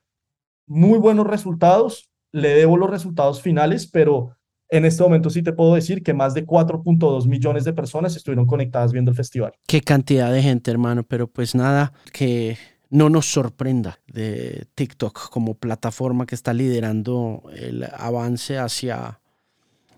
[0.65, 2.09] muy buenos resultados.
[2.31, 4.35] Le debo los resultados finales, pero
[4.69, 8.45] en este momento sí te puedo decir que más de 4.2 millones de personas estuvieron
[8.45, 9.53] conectadas viendo el festival.
[9.67, 12.57] Qué cantidad de gente, hermano, pero pues nada, que
[12.89, 19.19] no nos sorprenda de TikTok como plataforma que está liderando el avance hacia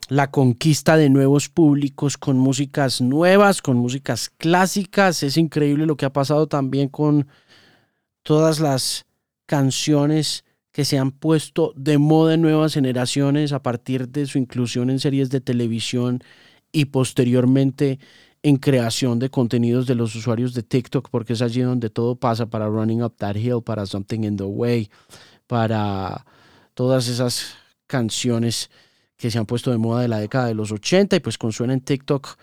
[0.10, 5.24] la conquista de nuevos públicos con músicas nuevas, con músicas clásicas.
[5.24, 7.28] Es increíble lo que ha pasado también con
[8.24, 9.06] todas las
[9.46, 14.90] canciones que se han puesto de moda en nuevas generaciones a partir de su inclusión
[14.90, 16.22] en series de televisión
[16.72, 18.00] y posteriormente
[18.44, 22.46] en creación de contenidos de los usuarios de TikTok, porque es allí donde todo pasa
[22.46, 24.90] para Running Up That Hill, para Something in the Way,
[25.48, 26.26] para
[26.76, 27.56] todas esas
[27.88, 28.70] canciones
[29.18, 31.52] que se han puesto de moda de la década de los 80 y pues con
[31.52, 32.38] suena en TikTok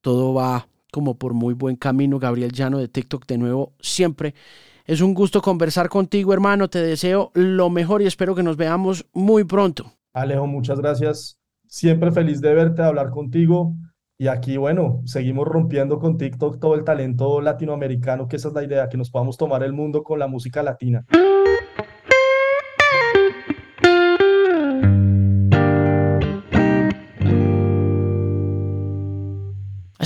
[0.00, 2.18] todo va como por muy buen camino.
[2.18, 4.34] Gabriel Llano de TikTok de nuevo siempre.
[4.86, 6.68] Es un gusto conversar contigo, hermano.
[6.68, 9.92] Te deseo lo mejor y espero que nos veamos muy pronto.
[10.12, 11.38] Alejo, muchas gracias.
[11.66, 13.74] Siempre feliz de verte, de hablar contigo.
[14.16, 18.62] Y aquí, bueno, seguimos rompiendo con TikTok todo el talento latinoamericano, que esa es la
[18.62, 21.04] idea, que nos podamos tomar el mundo con la música latina.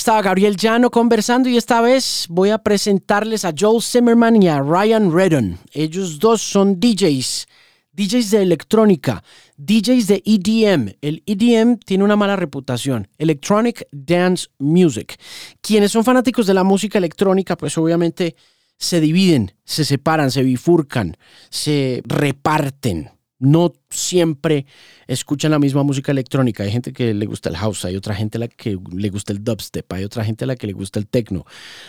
[0.08, 4.58] Estaba Gabriel Llano conversando y esta vez voy a presentarles a Joel Zimmerman y a
[4.58, 5.58] Ryan Redden.
[5.70, 7.46] Ellos dos son DJs,
[7.92, 9.22] DJs de electrónica,
[9.58, 10.94] DJs de EDM.
[11.02, 15.20] El EDM tiene una mala reputación, Electronic Dance Music.
[15.60, 18.34] Quienes son fanáticos de la música electrónica, pues obviamente
[18.78, 21.18] se dividen, se separan, se bifurcan,
[21.50, 24.66] se reparten no siempre
[25.06, 26.64] escuchan la misma música electrónica.
[26.64, 29.32] Hay gente que le gusta el house, hay otra gente a la que le gusta
[29.32, 31.44] el dubstep, hay otra gente a la que le gusta el techno.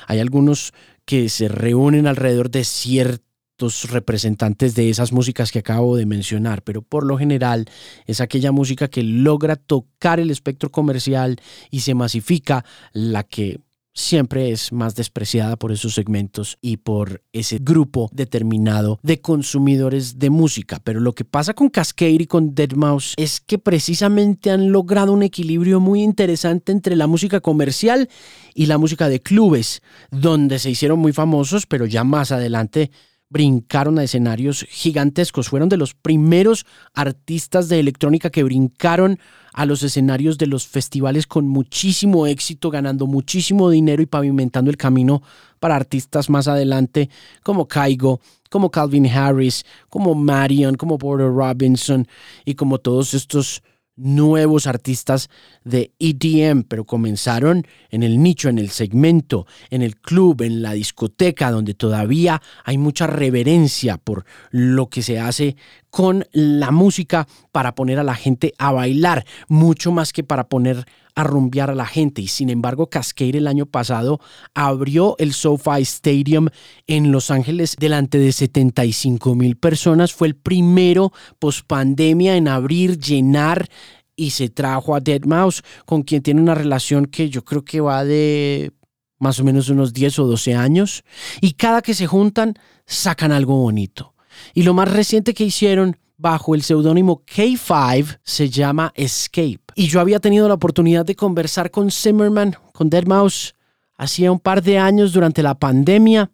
[0.07, 0.73] Hay algunos
[1.05, 6.81] que se reúnen alrededor de ciertos representantes de esas músicas que acabo de mencionar, pero
[6.81, 7.65] por lo general
[8.05, 11.37] es aquella música que logra tocar el espectro comercial
[11.69, 13.59] y se masifica la que
[13.93, 20.29] siempre es más despreciada por esos segmentos y por ese grupo determinado de consumidores de
[20.29, 20.79] música.
[20.83, 25.23] Pero lo que pasa con Cascade y con Deadmau5 es que precisamente han logrado un
[25.23, 28.09] equilibrio muy interesante entre la música comercial
[28.53, 32.91] y la música de clubes, donde se hicieron muy famosos, pero ya más adelante
[33.29, 35.49] brincaron a escenarios gigantescos.
[35.49, 39.19] Fueron de los primeros artistas de electrónica que brincaron
[39.53, 44.77] a los escenarios de los festivales con muchísimo éxito, ganando muchísimo dinero y pavimentando el
[44.77, 45.21] camino
[45.59, 47.09] para artistas más adelante
[47.43, 52.07] como Kaigo, como Calvin Harris, como Marion, como Porter Robinson
[52.45, 53.61] y como todos estos
[53.99, 55.29] nuevos artistas
[55.63, 60.73] de EDM, pero comenzaron en el nicho, en el segmento, en el club, en la
[60.73, 65.55] discoteca, donde todavía hay mucha reverencia por lo que se hace
[65.89, 70.85] con la música para poner a la gente a bailar, mucho más que para poner
[71.15, 72.21] a rumbear a la gente.
[72.21, 74.19] Y sin embargo, Cascade el año pasado
[74.53, 76.47] abrió el SoFi Stadium
[76.87, 80.13] en Los Ángeles delante de 75 mil personas.
[80.13, 83.67] Fue el primero post pandemia en abrir, llenar
[84.15, 87.79] y se trajo a Dead Mouse, con quien tiene una relación que yo creo que
[87.79, 88.73] va de
[89.17, 91.03] más o menos unos 10 o 12 años.
[91.41, 94.13] Y cada que se juntan, sacan algo bonito.
[94.53, 99.61] Y lo más reciente que hicieron bajo el seudónimo K5 se llama Escape.
[99.75, 103.55] Y yo había tenido la oportunidad de conversar con Zimmerman, con Dead Mouse,
[103.95, 106.31] hacía un par de años durante la pandemia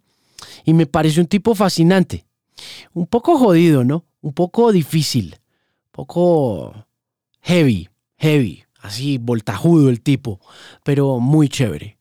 [0.65, 2.25] y me pareció un tipo fascinante.
[2.93, 4.05] Un poco jodido, ¿no?
[4.21, 5.37] Un poco difícil,
[5.85, 6.87] un poco
[7.41, 10.39] heavy, heavy, así voltajudo el tipo,
[10.83, 11.99] pero muy chévere.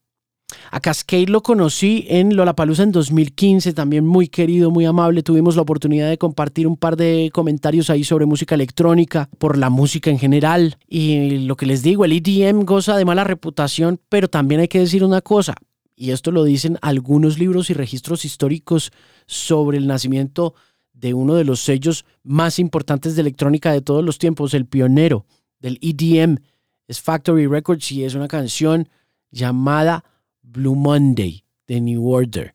[0.71, 5.23] A Cascade lo conocí en Lollapalooza en 2015, también muy querido, muy amable.
[5.23, 9.71] Tuvimos la oportunidad de compartir un par de comentarios ahí sobre música electrónica, por la
[9.71, 10.77] música en general.
[10.89, 14.81] Y lo que les digo, el EDM goza de mala reputación, pero también hay que
[14.81, 15.55] decir una cosa,
[15.97, 18.93] y esto lo dicen algunos libros y registros históricos
[19.27, 20.55] sobre el nacimiento
[20.93, 25.27] de uno de los sellos más importantes de electrónica de todos los tiempos, el pionero
[25.61, 26.39] del EDM,
[26.87, 28.89] es Factory Records y es una canción
[29.31, 30.05] llamada
[30.45, 32.53] Blue Monday the New Order.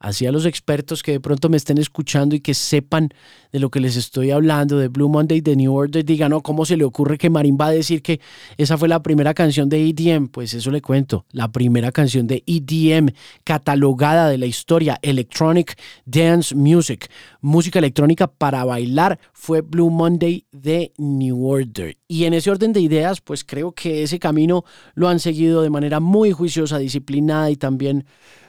[0.00, 3.08] Así a los expertos que de pronto me estén escuchando y que sepan
[3.50, 6.64] de lo que les estoy hablando, de Blue Monday de New Order, digan, no, ¿cómo
[6.64, 8.20] se le ocurre que Marín va a decir que
[8.56, 10.28] esa fue la primera canción de EDM?
[10.28, 13.08] Pues eso le cuento, la primera canción de EDM
[13.42, 20.92] catalogada de la historia, Electronic Dance Music, música electrónica para bailar, fue Blue Monday de
[20.96, 21.96] New Order.
[22.06, 25.70] Y en ese orden de ideas, pues creo que ese camino lo han seguido de
[25.70, 28.06] manera muy juiciosa, disciplinada y también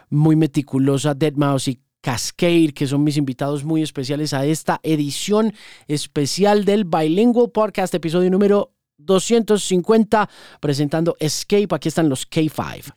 [0.09, 5.53] muy meticulosa, Dead Mouse y Cascade, que son mis invitados muy especiales a esta edición
[5.87, 11.67] especial del Bilingual Podcast, episodio número 250, presentando Escape.
[11.71, 12.93] Aquí están los K5.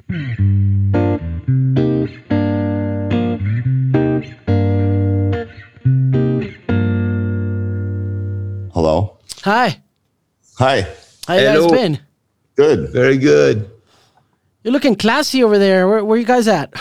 [8.75, 9.19] Hello.
[9.45, 9.83] Hi.
[10.59, 10.87] Hi.
[11.27, 11.99] How you guys been?
[12.57, 12.93] Good.
[12.93, 13.71] Very good.
[14.63, 15.89] You're looking classy over there.
[15.89, 16.73] Where, where you guys at?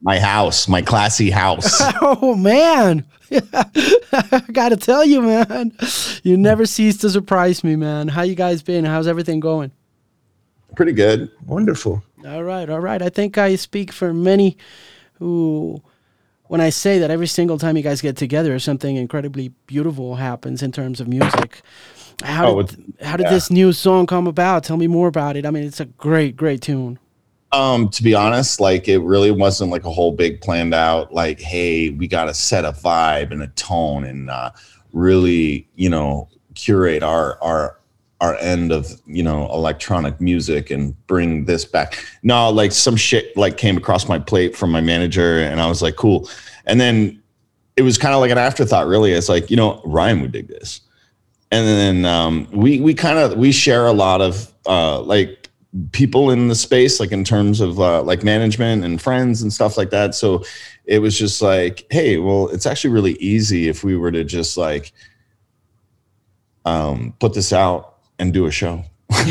[0.00, 1.82] My house, my classy house.
[2.00, 5.72] Oh man, I gotta tell you, man,
[6.22, 8.08] you never cease to surprise me, man.
[8.08, 8.84] How you guys been?
[8.84, 9.70] How's everything going?
[10.76, 11.30] Pretty good.
[11.46, 12.02] Wonderful.
[12.26, 13.02] All right, all right.
[13.02, 14.56] I think I speak for many
[15.14, 15.82] who,
[16.46, 20.62] when I say that every single time you guys get together, something incredibly beautiful happens
[20.62, 21.62] in terms of music.
[22.22, 23.30] How Oh, did, how did yeah.
[23.30, 24.64] this new song come about?
[24.64, 25.44] Tell me more about it.
[25.46, 26.98] I mean, it's a great, great tune.
[27.50, 31.40] Um, to be honest, like it really wasn't like a whole big planned out, like,
[31.40, 34.50] hey, we gotta set a vibe and a tone and uh
[34.92, 37.78] really, you know, curate our our
[38.20, 42.04] our end of you know electronic music and bring this back.
[42.22, 45.80] No, like some shit like came across my plate from my manager and I was
[45.82, 46.28] like, cool.
[46.66, 47.22] And then
[47.76, 49.12] it was kind of like an afterthought, really.
[49.12, 50.80] It's like, you know, Ryan would dig this.
[51.50, 55.37] and then um, we we kind of we share a lot of uh, like
[55.92, 59.76] people in the space like in terms of uh, like management and friends and stuff
[59.76, 60.14] like that.
[60.14, 60.44] So
[60.84, 64.56] it was just like hey well it's actually really easy if we were to just
[64.56, 64.92] like
[66.64, 68.84] um, put this out and do a show.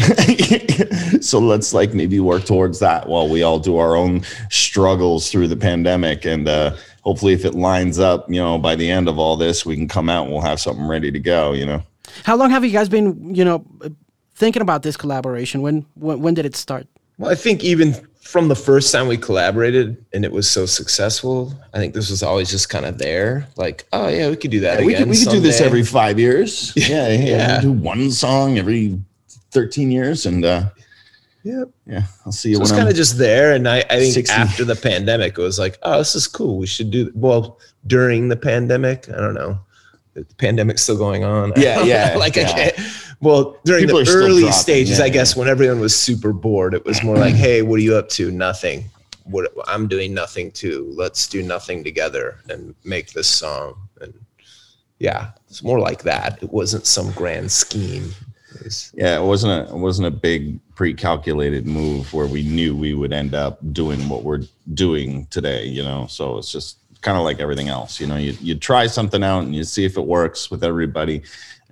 [1.21, 5.47] So let's like maybe work towards that while we all do our own struggles through
[5.47, 6.26] the pandemic.
[6.26, 9.65] And uh, hopefully if it lines up you know by the end of all this
[9.65, 11.82] we can come out and we'll have something ready to go you know?
[12.23, 13.65] How long have you guys been, you know,
[14.38, 15.62] thinking about this collaboration?
[15.62, 16.88] When when, when did it start?
[17.17, 21.54] Well, I think even from the first time we collaborated and it was so successful,
[21.73, 23.47] I think this was always just kind of there.
[23.56, 25.04] Like, oh yeah, we could do that we again.
[25.04, 26.73] could, we could do this every five years.
[26.76, 27.26] Yeah, yeah.
[27.26, 27.62] Yeah.
[27.62, 29.00] Do one song every
[29.52, 30.26] 13 years.
[30.26, 30.69] And uh,
[31.43, 31.69] Yep.
[31.86, 32.91] Yeah, I'll see you So it's when kind I'm.
[32.91, 33.55] of just there.
[33.55, 34.36] And I, I think 60.
[34.36, 36.57] after the pandemic, it was like, oh, this is cool.
[36.57, 39.07] We should do well during the pandemic.
[39.09, 39.57] I don't know.
[40.14, 41.53] The pandemic's still going on.
[41.57, 42.76] I Yeah, don't yeah, like I can't.
[43.20, 46.74] Well, during People the early dropping, stages, yeah, I guess when everyone was super bored,
[46.74, 48.30] it was more like, hey, what are you up to?
[48.32, 48.86] Nothing.
[49.24, 50.91] What I'm doing nothing too.
[50.95, 53.76] Let's do nothing together and make this song.
[54.01, 54.13] And
[54.99, 56.41] yeah, it's more like that.
[56.43, 58.13] It wasn't some grand scheme.
[58.55, 62.76] It was- Yeah, it wasn't a it wasn't a big pre-calculated move where we knew
[62.76, 64.43] we would end up doing what we're
[64.76, 65.65] doing today.
[65.65, 67.99] You know, so it's just kind of like everything else.
[67.99, 71.24] You know, you you try something out and you see if it works with everybody.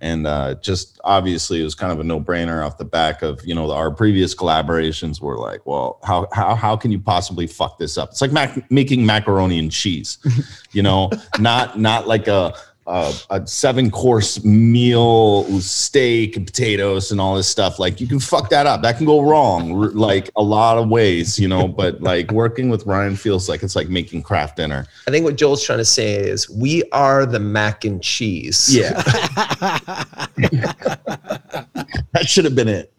[0.06, 3.56] And uh, just obviously, it was kind of a no-brainer off the back of you
[3.56, 7.98] know our previous collaborations were like, well, how how how can you possibly fuck this
[7.98, 8.12] up?
[8.12, 10.20] It's like mac- making macaroni and cheese,
[10.74, 12.56] you know, not not like a
[12.88, 18.08] a, a seven course meal with steak and potatoes and all this stuff like you
[18.08, 18.82] can fuck that up.
[18.82, 22.86] That can go wrong like a lot of ways you know but like working with
[22.86, 24.86] ryan feels like it's like making craft dinner.
[25.08, 28.76] I think what Joel's trying to say is we are the mac and cheese.
[28.76, 29.02] yeah.
[32.14, 32.94] That should have been it.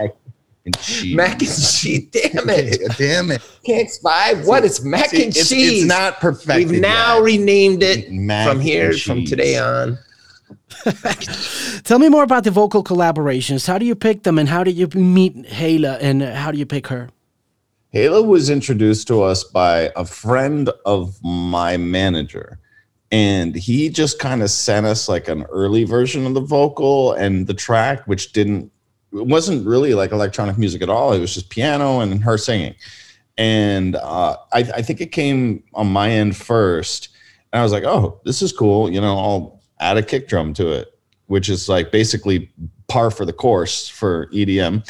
[0.00, 0.14] mac
[0.68, 2.08] and cheese Mac and cheese.
[2.12, 2.96] Damn it.
[2.96, 4.46] damn it Can't five.
[4.46, 5.82] What is It's mac See, and it's, cheese.
[5.82, 9.98] it's not perfect We've now renamed it Mac from here, from today on.
[11.84, 13.66] Tell me more about the vocal collaborations.
[13.66, 16.66] How do you pick them, and how did you meet Hayla, and how do you
[16.66, 17.08] pick her?
[17.94, 22.58] Hayla was introduced to us by a friend of my manager.
[23.10, 27.46] And he just kind of sent us like an early version of the vocal and
[27.46, 28.70] the track, which didn't,
[29.12, 31.12] it wasn't really like electronic music at all.
[31.12, 32.74] It was just piano and her singing.
[33.36, 37.08] And uh, I, I think it came on my end first.
[37.52, 38.90] And I was like, oh, this is cool.
[38.90, 42.50] You know, I'll add a kick drum to it, which is like basically
[42.88, 44.84] par for the course for EDM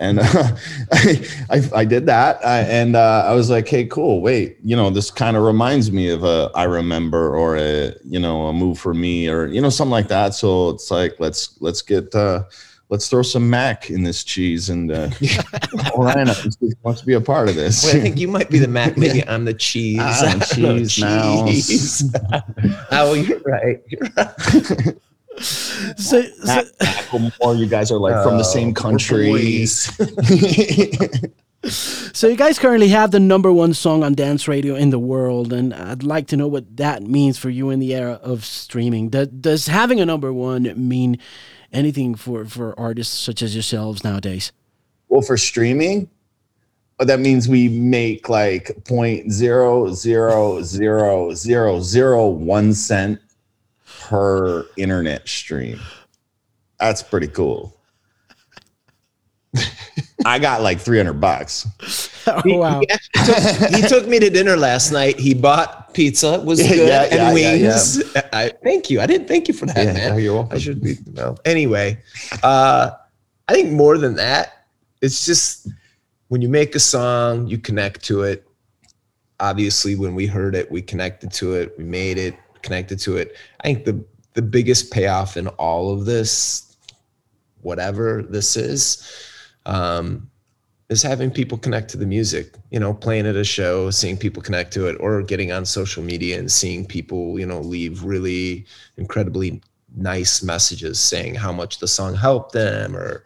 [0.00, 0.56] and uh,
[0.92, 4.20] I, I I did that, I, and uh, I was like, "Hey, cool.
[4.20, 8.18] Wait, you know, this kind of reminds me of a I remember or a you
[8.18, 11.60] know a move for me or you know something like that." So it's like let's
[11.60, 12.44] let's get uh,
[12.90, 15.08] let's throw some mac in this cheese, and uh,
[15.94, 16.28] Orion
[16.82, 17.84] wants to be a part of this.
[17.84, 18.96] Wait, I think you might be the mac.
[18.98, 20.00] Maybe I'm the cheese.
[20.02, 21.46] I'm cheese now.
[21.46, 22.04] Cheese.
[22.90, 23.80] oh, you're right.
[23.88, 24.96] You're right.
[25.38, 29.30] So, so, Mac- Macklemore, you guys are like from the Oh, same we're country.
[29.30, 29.90] boys.
[31.72, 35.52] so you guys currently have the number one song on dance radio in the world,
[35.52, 39.08] and I'd like to know what that means for you in the era of streaming.
[39.08, 41.18] Does, does having a number one mean
[41.72, 44.52] anything for, for artists such as yourselves nowadays?
[45.08, 46.08] Well, for streaming,
[46.98, 53.20] uh, that means we make like point zero zero zero zero zero one cent
[54.00, 55.80] per internet stream.
[56.78, 57.76] That's pretty cool.
[60.24, 61.66] I got like 300 bucks.
[62.26, 62.80] Oh, wow.
[62.80, 65.18] he actually took, he took me to dinner last night.
[65.18, 66.40] He bought pizza.
[66.40, 68.14] Was good yeah, and yeah, yeah, wings.
[68.32, 69.00] I thank you.
[69.00, 70.10] I didn't thank you for that, man.
[70.10, 70.56] no, you're welcome.
[70.56, 71.38] I should be well.
[71.44, 71.98] Anyway,
[72.42, 72.90] uh,
[73.48, 74.66] I think more than that,
[75.00, 75.68] it's just
[76.28, 78.46] when you make a song, you connect to it.
[79.40, 81.74] Obviously, when we heard it, we connected to it.
[81.78, 83.36] We made it, connected to it.
[83.60, 86.76] I think the the biggest payoff in all of this,
[87.62, 89.10] whatever this is,
[89.66, 90.30] um,
[90.90, 92.54] is having people connect to the music.
[92.70, 96.02] You know, playing at a show, seeing people connect to it, or getting on social
[96.02, 98.66] media and seeing people, you know, leave really
[98.96, 99.62] incredibly
[99.96, 103.24] nice messages saying how much the song helped them or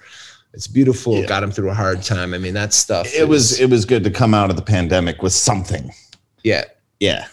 [0.55, 1.27] it's beautiful, Yeah.
[1.27, 2.33] got them through a hard time.
[2.33, 3.13] I mean, that stuff.
[3.15, 5.91] It was it was good to come out of the pandemic with something.
[6.45, 6.65] yeah,
[7.01, 7.27] Yeah.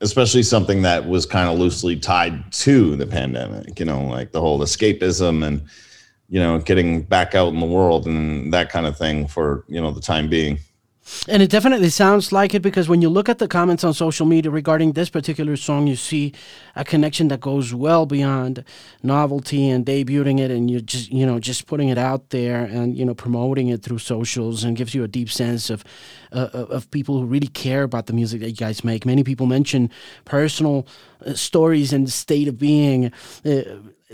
[0.00, 4.40] Especially something that was kind of loosely tied to the pandemic, you know, like the
[4.40, 5.62] whole escapism and,
[6.28, 9.80] you know, getting back out in the world and that kind of thing for, you
[9.80, 10.58] know, the time being.
[11.28, 14.24] And it definitely sounds like it because when you look at the comments on social
[14.24, 16.32] media regarding this particular song, you see
[16.76, 18.64] a connection that goes well beyond
[19.02, 22.96] novelty and debuting it and you just, you know, just putting it out there and,
[22.96, 25.84] you know, promoting it through socials and gives you a deep sense of,
[26.32, 29.04] uh, of people who really care about the music that you guys make.
[29.04, 29.90] Many people mention
[30.24, 30.86] personal
[31.26, 33.12] uh, stories and state of being.
[33.44, 33.62] Uh,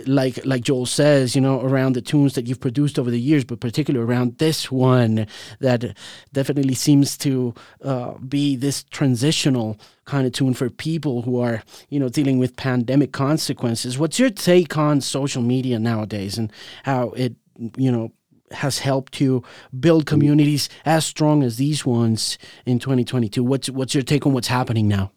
[0.07, 3.45] like like Joel says, you know, around the tunes that you've produced over the years,
[3.45, 5.27] but particularly around this one
[5.61, 5.97] that
[6.33, 12.01] definitely seems to uh, be this transitional kind of tune for people who are, you
[12.01, 13.99] know, dealing with pandemic consequences.
[13.99, 16.53] What's your take on social media nowadays and
[16.85, 17.35] how it,
[17.77, 18.13] you know,
[18.53, 19.45] has helped you
[19.79, 23.45] build communities as strong as these ones in 2022?
[23.45, 25.13] What's what's your take on what's happening now?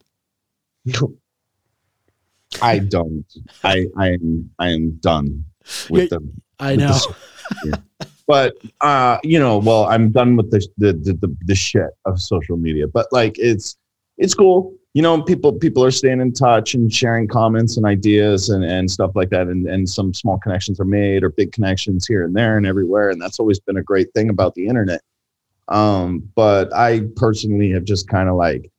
[2.61, 3.25] I don't.
[3.63, 5.43] I I am I am done
[5.89, 6.41] with Yeah, them.
[6.59, 6.89] I the know.
[6.89, 7.07] s-
[7.65, 7.75] yeah.
[8.27, 12.19] but uh, you know, well, I'm done with the the, the the the shit of
[12.21, 12.87] social media.
[12.87, 13.77] But like, it's
[14.17, 14.73] it's cool.
[14.93, 18.89] You know, people people are staying in touch and sharing comments and ideas and, and
[18.89, 19.47] stuff like that.
[19.47, 23.09] And and some small connections are made or big connections here and there and everywhere.
[23.09, 25.01] And that's always been a great thing about the internet.
[25.69, 28.69] Um, but I personally have just kind of like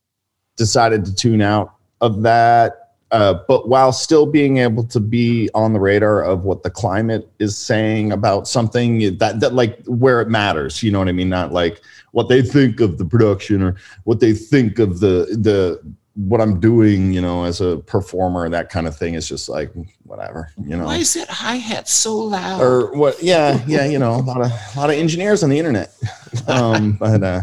[0.57, 5.73] decided to tune out of that uh, but while still being able to be on
[5.73, 10.29] the radar of what the climate is saying about something that, that like where it
[10.29, 11.29] matters you know what i mean?
[11.29, 11.81] Not like
[12.13, 15.81] what they think of the production or what they think of the the
[16.17, 19.73] what i'm doing you know as a performer that kind of thing is just like
[20.05, 20.85] whatever you know?
[20.85, 22.61] Why is that hi hat so loud?
[22.61, 25.59] or what yeah yeah you know a lot of a lot of engineers on the
[25.59, 25.93] internet.
[26.49, 27.43] Um but uh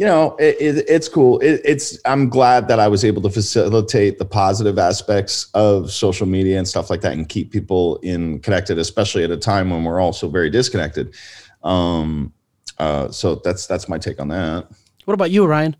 [0.00, 3.28] you know it, it, it's cool it, it's i'm glad that i was able to
[3.28, 8.40] facilitate the positive aspects of social media and stuff like that and keep people in
[8.40, 11.14] connected especially at a time when we're all so very disconnected
[11.64, 12.32] um
[12.78, 14.66] uh so that's that's my take on that
[15.10, 15.76] What about you, Ryan?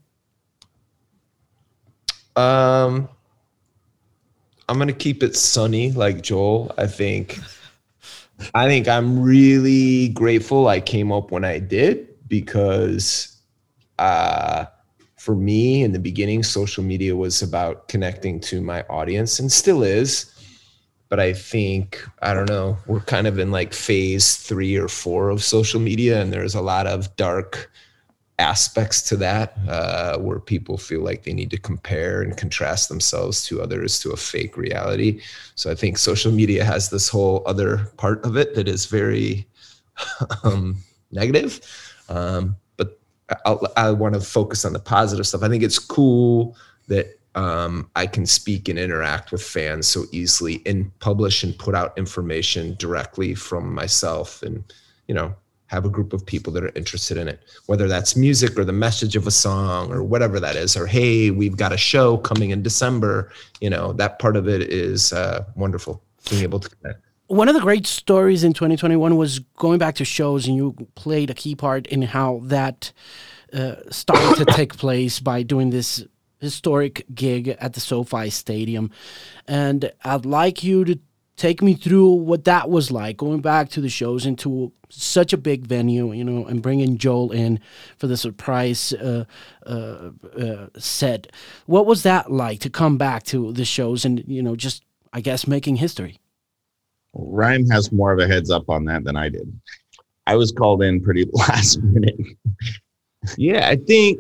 [2.37, 3.09] Um,
[4.69, 6.75] I'm gonna keep it sunny, like Joel.
[6.79, 7.39] I think,
[8.55, 13.30] I think I'm really grateful I came up when I did because,
[14.01, 14.67] uh,
[15.17, 19.83] for me in the beginning, social media was about connecting to my audience and still
[19.83, 20.35] is.
[21.11, 22.79] But I think I don't know.
[22.87, 26.61] We're kind of in like phase three or four of social media, and there's a
[26.61, 27.71] lot of dark
[28.39, 33.45] aspects to that uh, where people feel like they need to compare and contrast themselves
[33.45, 35.21] to others to a fake reality.
[35.57, 39.47] So I think social media has this whole other part of it that is very
[40.45, 40.77] um,
[41.13, 41.61] negative.
[42.09, 42.57] Um,
[43.47, 45.43] I, I want to focus on the positive stuff.
[45.43, 46.57] I think it's cool
[46.89, 51.75] that um, I can speak and interact with fans so easily and publish and put
[51.75, 54.65] out information directly from myself and,
[55.07, 55.35] you know,
[55.67, 58.73] have a group of people that are interested in it, whether that's music or the
[58.73, 62.51] message of a song or whatever that is, or hey, we've got a show coming
[62.51, 63.31] in December.
[63.61, 67.05] You know, that part of it is uh, wonderful, being able to connect.
[67.31, 71.31] One of the great stories in 2021 was going back to shows, and you played
[71.31, 72.93] a key part in how that
[73.53, 76.05] uh, started to take place by doing this
[76.41, 78.91] historic gig at the SoFi Stadium.
[79.47, 80.99] And I'd like you to
[81.37, 85.39] take me through what that was like going back to the shows into such a
[85.39, 87.59] big venue you know and bringing joel in
[87.97, 89.25] for the surprise uh,
[89.65, 91.29] uh, uh, set
[91.65, 95.21] what was that like to come back to the shows and you know just i
[95.23, 96.21] guess making history
[97.15, 99.53] ryan has more of a heads up on that than i did
[100.27, 102.17] i was called in pretty last minute
[103.37, 104.19] yeah i think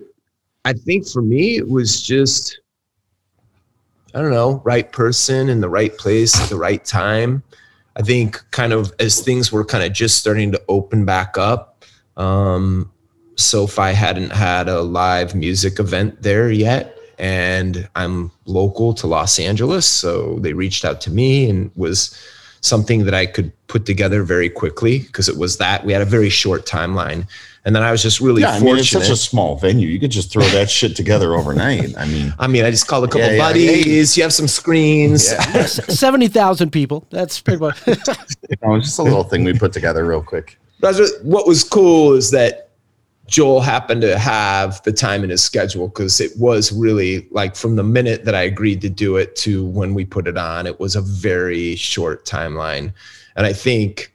[0.65, 2.61] i think for me it was just
[4.15, 7.43] I don't know, right person in the right place at the right time.
[7.97, 11.85] I think kind of as things were kind of just starting to open back up,
[12.17, 12.91] um,
[13.37, 16.99] SoFi hadn't had a live music event there yet.
[17.19, 19.87] And I'm local to Los Angeles.
[19.87, 22.19] So they reached out to me and was
[22.61, 26.07] something that I could put together very quickly because it was that we had a
[26.07, 27.27] very short timeline.
[27.65, 28.73] And then I was just really yeah, I fortunate.
[28.73, 29.87] mean, it's such a small venue.
[29.87, 31.95] You could just throw that shit together overnight.
[31.97, 33.39] I mean, I mean, I just called a couple Yeah, yeah.
[33.39, 34.17] buddies.
[34.17, 35.31] You have some screens.
[35.31, 35.39] Yeah.
[35.55, 37.95] S- 70,000 people that's pretty much you
[38.63, 40.59] know, it's just a little thing we put together real quick.
[40.81, 42.70] That's what, what was cool is that
[43.31, 47.77] Joel happened to have the time in his schedule because it was really like from
[47.77, 50.81] the minute that I agreed to do it to when we put it on, it
[50.81, 52.93] was a very short timeline.
[53.37, 54.13] And I think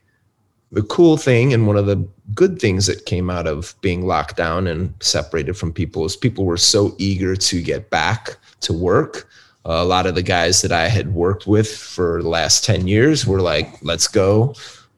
[0.70, 4.36] the cool thing and one of the good things that came out of being locked
[4.36, 9.26] down and separated from people is people were so eager to get back to work.
[9.64, 13.26] a lot of the guys that I had worked with for the last 10 years
[13.26, 14.54] were like, let's go.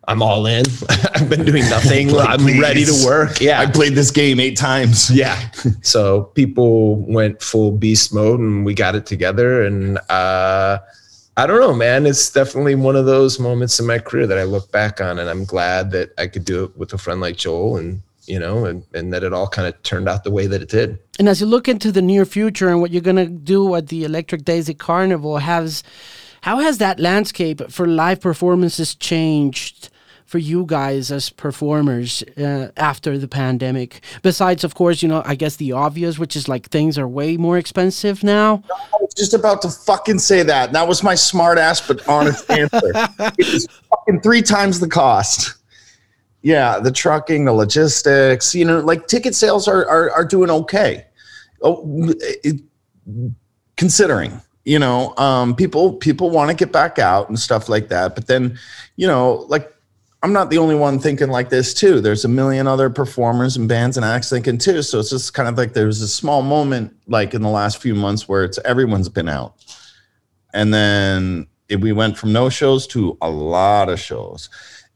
[0.09, 0.65] I'm all in.
[1.15, 2.09] I've been doing nothing.
[2.09, 3.43] Like, I'm ready to work.
[3.43, 3.61] Yeah.
[3.61, 5.11] I played this game eight times.
[5.19, 5.51] Yeah.
[5.83, 9.65] so people went full beast mode and we got it together.
[9.65, 10.79] And uh,
[11.37, 12.07] I don't know, man.
[12.07, 15.29] It's definitely one of those moments in my career that I look back on and
[15.29, 18.65] I'm glad that I could do it with a friend like Joel and, you know,
[18.65, 20.99] and, and that it all kind of turned out the way that it did.
[21.19, 24.05] And as you look into the near future and what you're gonna do at the
[24.05, 25.83] Electric Daisy Carnival, has
[26.43, 29.91] how has that landscape for live performances changed
[30.29, 34.03] for you guys as performers uh, after the pandemic?
[34.23, 37.39] Besides, of course, you know, I guess the obvious, which is like things are way
[37.39, 38.63] more expensive now.
[38.71, 40.73] I was just about to fucking say that.
[40.73, 42.93] That was my smart ass but honest answer.
[43.39, 45.55] It's fucking three times the cost.
[46.43, 51.07] Yeah, the trucking, the logistics, you know, like ticket sales are are, are doing okay.
[51.63, 51.83] Oh,
[52.45, 52.61] it-
[53.79, 58.15] considering, you know, um, people people want to get back out and stuff like that.
[58.15, 58.59] But then,
[58.97, 59.73] you know, like
[60.23, 62.01] I'm not the only one thinking like this too.
[62.01, 64.83] There's a million other performers and bands and acts thinking too.
[64.83, 67.95] So it's just kind of like there's a small moment like in the last few
[67.95, 69.55] months where it's everyone's been out.
[70.53, 74.49] And then it, we went from no shows to a lot of shows.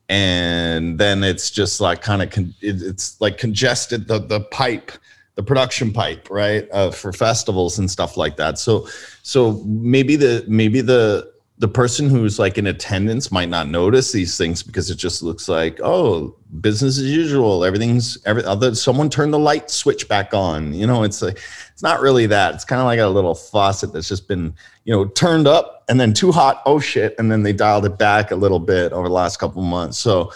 [0.08, 4.90] And then it's just like kind of con- it, it's like congested the the pipe,
[5.36, 6.68] the production pipe, right?
[6.72, 8.58] Uh, for festivals and stuff like that.
[8.58, 8.88] So
[9.22, 14.36] so maybe the maybe the the person who's like in attendance might not notice these
[14.36, 19.32] things because it just looks like oh business as usual everything's every other someone turned
[19.32, 20.72] the light switch back on.
[20.72, 21.38] You know it's like
[21.72, 22.54] it's not really that.
[22.54, 26.00] It's kind of like a little faucet that's just been you know turned up and
[26.00, 29.08] then too hot oh shit and then they dialed it back a little bit over
[29.08, 29.98] the last couple months.
[29.98, 30.32] So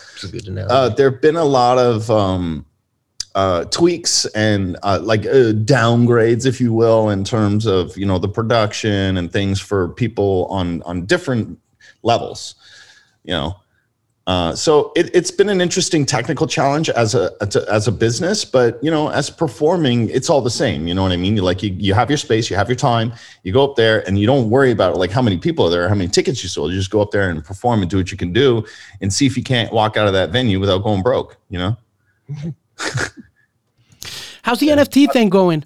[0.68, 2.65] uh, there have been a lot of um
[3.37, 8.18] uh, tweaks and uh, like uh, downgrades, if you will, in terms of you know
[8.18, 11.59] the production and things for people on on different
[12.03, 12.55] levels.
[13.24, 13.57] You know,
[14.26, 17.30] uh, so it, has been an interesting technical challenge as a
[17.70, 20.87] as a business, but you know, as performing, it's all the same.
[20.87, 21.37] You know what I mean?
[21.37, 23.12] Like you you have your space, you have your time,
[23.43, 25.91] you go up there, and you don't worry about like how many people are there,
[25.91, 26.72] how many tickets you sold.
[26.72, 28.64] You just go up there and perform and do what you can do,
[29.03, 31.37] and see if you can't walk out of that venue without going broke.
[31.51, 31.76] You know.
[34.47, 35.64] How's the NFT thing going?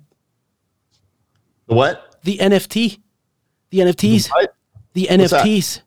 [1.68, 2.16] The what?
[2.22, 2.98] The NFT.
[3.68, 4.30] The NFTs.
[4.30, 4.48] The,
[4.94, 5.82] the NFTs.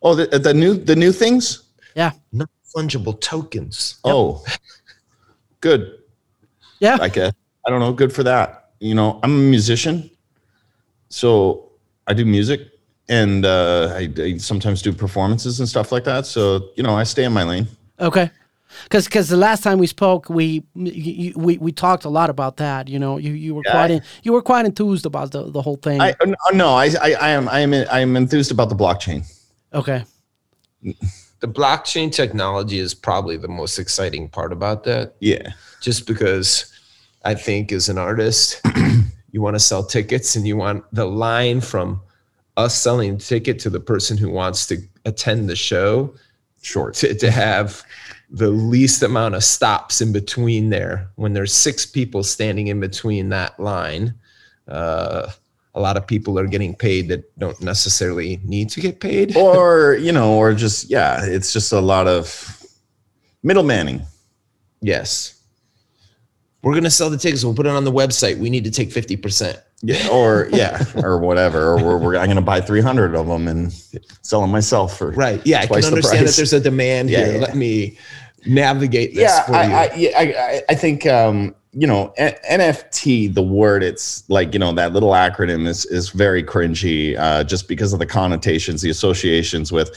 [0.00, 1.64] Oh, the, the new the new things?
[1.96, 2.12] Yeah.
[2.30, 3.98] Non fungible tokens.
[4.04, 4.44] Oh.
[5.60, 6.02] Good.
[6.78, 6.98] Yeah.
[7.00, 7.32] I guess.
[7.66, 7.92] I don't know.
[7.92, 8.70] Good for that.
[8.78, 10.08] You know, I'm a musician.
[11.08, 11.72] So
[12.06, 12.60] I do music
[13.08, 16.26] and uh, I, I sometimes do performances and stuff like that.
[16.26, 17.66] So, you know, I stay in my lane.
[17.98, 18.30] Okay
[18.84, 22.88] because because the last time we spoke, we we we talked a lot about that.
[22.88, 23.72] You know, you you were yeah.
[23.72, 26.00] quite in, you were quite enthused about the, the whole thing.
[26.00, 28.76] I, uh, uh, no, I, I I am I am I am enthused about the
[28.76, 29.24] blockchain.
[29.72, 30.04] Okay.
[30.82, 35.14] The blockchain technology is probably the most exciting part about that.
[35.20, 35.52] Yeah.
[35.80, 36.72] Just because
[37.24, 38.60] I think as an artist,
[39.32, 42.00] you want to sell tickets and you want the line from
[42.56, 46.14] us selling a ticket to the person who wants to attend the show
[46.62, 47.82] short to, to have
[48.34, 53.28] the least amount of stops in between there when there's six people standing in between
[53.28, 54.12] that line
[54.66, 55.30] uh,
[55.76, 59.94] a lot of people are getting paid that don't necessarily need to get paid or
[59.94, 62.26] you know or just yeah it's just a lot of
[63.44, 64.04] middlemaning
[64.80, 65.40] yes
[66.62, 68.70] we're going to sell the tickets we'll put it on the website we need to
[68.70, 71.72] take 50% yeah, or yeah, or whatever.
[71.72, 73.70] Or we're, we're I'm going to buy 300 of them and
[74.22, 75.42] sell them myself for right.
[75.44, 77.34] Yeah, I can understand that there's a demand yeah, here.
[77.34, 77.40] Yeah.
[77.40, 77.98] Let me
[78.46, 79.64] navigate this yeah, for I.
[79.64, 83.34] I, yeah, I, I think um, you know NFT.
[83.34, 87.68] The word it's like you know that little acronym is is very cringy uh, just
[87.68, 89.90] because of the connotations, the associations with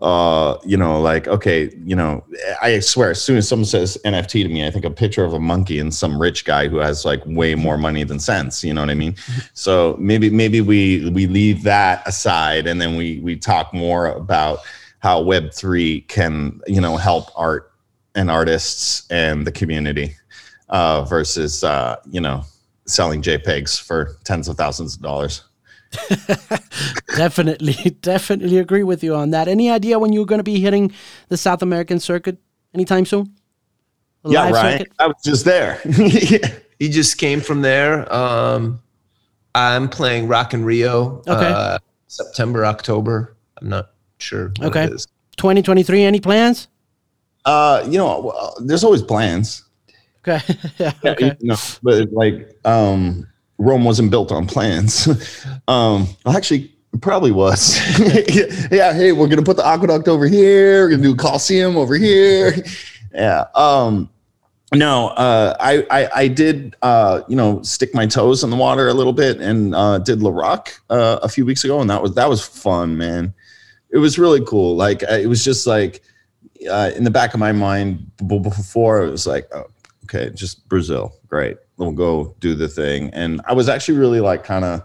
[0.00, 2.24] uh, you know, like, okay, you know,
[2.60, 5.32] I swear, as soon as someone says NFT to me, I think a picture of
[5.32, 8.64] a monkey and some rich guy who has like way more money than sense.
[8.64, 9.16] You know what I mean?
[9.56, 14.60] So maybe maybe we we leave that aside and then we we talk more about
[14.98, 17.72] how Web three can you know help art
[18.14, 20.16] and artists and the community
[20.68, 22.44] uh, versus uh, you know
[22.86, 25.42] selling JPEGs for tens of thousands of dollars.
[27.16, 29.48] definitely, definitely agree with you on that.
[29.48, 30.92] Any idea when you're going to be hitting
[31.28, 32.38] the South American circuit
[32.74, 33.32] anytime soon?
[34.22, 34.78] The yeah, right.
[34.78, 34.92] Circuit?
[34.98, 35.80] I was just there.
[36.78, 38.12] he just came from there.
[38.12, 38.80] Um,
[39.54, 41.22] I'm playing Rock and Rio.
[41.28, 41.52] Okay.
[41.52, 43.36] Uh, September, October.
[43.60, 44.52] I'm not sure.
[44.60, 44.88] okay.
[45.36, 46.02] 2023.
[46.02, 46.68] Any plans?
[47.44, 49.64] Uh, you know, well, there's always plans.
[50.26, 50.40] Okay.
[50.78, 50.92] yeah.
[51.04, 51.36] Okay.
[51.40, 53.26] You know, but like, um,
[53.58, 55.08] Rome wasn't built on plans.
[55.68, 57.78] um, actually, it probably was.
[58.70, 60.84] yeah, hey, we're gonna put the aqueduct over here.
[60.84, 62.54] We're gonna do a Coliseum over here.
[63.12, 63.46] yeah.
[63.54, 64.10] Um,
[64.72, 68.88] no, uh, I, I, I did uh, you know stick my toes in the water
[68.88, 72.02] a little bit and uh, did La Rock uh, a few weeks ago, and that
[72.02, 73.34] was that was fun, man.
[73.90, 74.74] It was really cool.
[74.74, 76.02] Like it was just like
[76.68, 79.66] uh, in the back of my mind before it was like, oh,
[80.04, 83.10] okay, just Brazil, great we'll go do the thing.
[83.10, 84.82] And I was actually really like kind of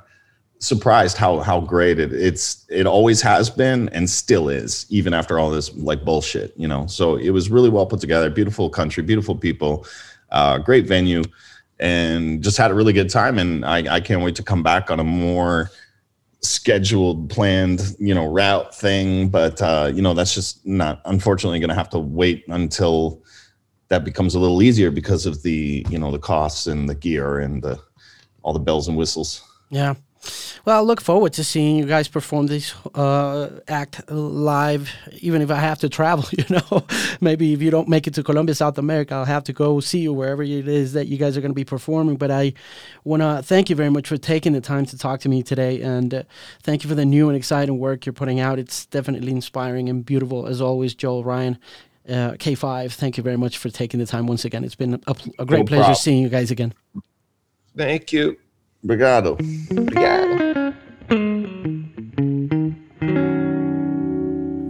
[0.61, 5.39] surprised how how great it it's it always has been and still is even after
[5.39, 9.01] all this like bullshit you know so it was really well put together beautiful country
[9.01, 9.85] beautiful people
[10.31, 11.23] uh great venue
[11.79, 14.91] and just had a really good time and i i can't wait to come back
[14.91, 15.71] on a more
[16.41, 21.69] scheduled planned you know route thing but uh you know that's just not unfortunately going
[21.69, 23.21] to have to wait until
[23.89, 27.39] that becomes a little easier because of the you know the costs and the gear
[27.39, 27.77] and the
[28.41, 29.43] all the bells and whistles.
[29.69, 29.95] Yeah.
[30.65, 34.91] Well, I look forward to seeing you guys perform this uh, act live,
[35.21, 36.25] even if I have to travel.
[36.39, 36.85] You know,
[37.19, 39.99] maybe if you don't make it to Colombia, South America, I'll have to go see
[39.99, 42.15] you wherever it is that you guys are going to be performing.
[42.15, 42.53] But I
[43.03, 45.81] want to thank you very much for taking the time to talk to me today,
[45.81, 46.23] and uh,
[46.63, 48.57] thank you for the new and exciting work you're putting out.
[48.57, 51.57] It's definitely inspiring and beautiful, as always, Joel Ryan.
[52.07, 54.63] Uh, K5, thank you very much for taking the time once again.
[54.63, 56.73] It's been a, a great No pleasure seeing you guys again.
[57.75, 58.37] Thank you.
[58.83, 59.37] Obrigado.
[59.71, 60.73] Obrigado.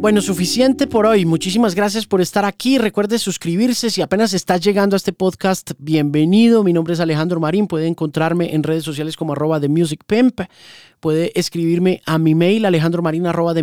[0.01, 1.25] Bueno, suficiente por hoy.
[1.25, 2.77] Muchísimas gracias por estar aquí.
[2.77, 5.71] Recuerde suscribirse si apenas está llegando a este podcast.
[5.77, 6.63] Bienvenido.
[6.63, 7.67] Mi nombre es Alejandro Marín.
[7.67, 10.39] Puede encontrarme en redes sociales como arroba The Music Pimp.
[11.01, 13.53] Puede escribirme a mi mail alejandromarin arroba.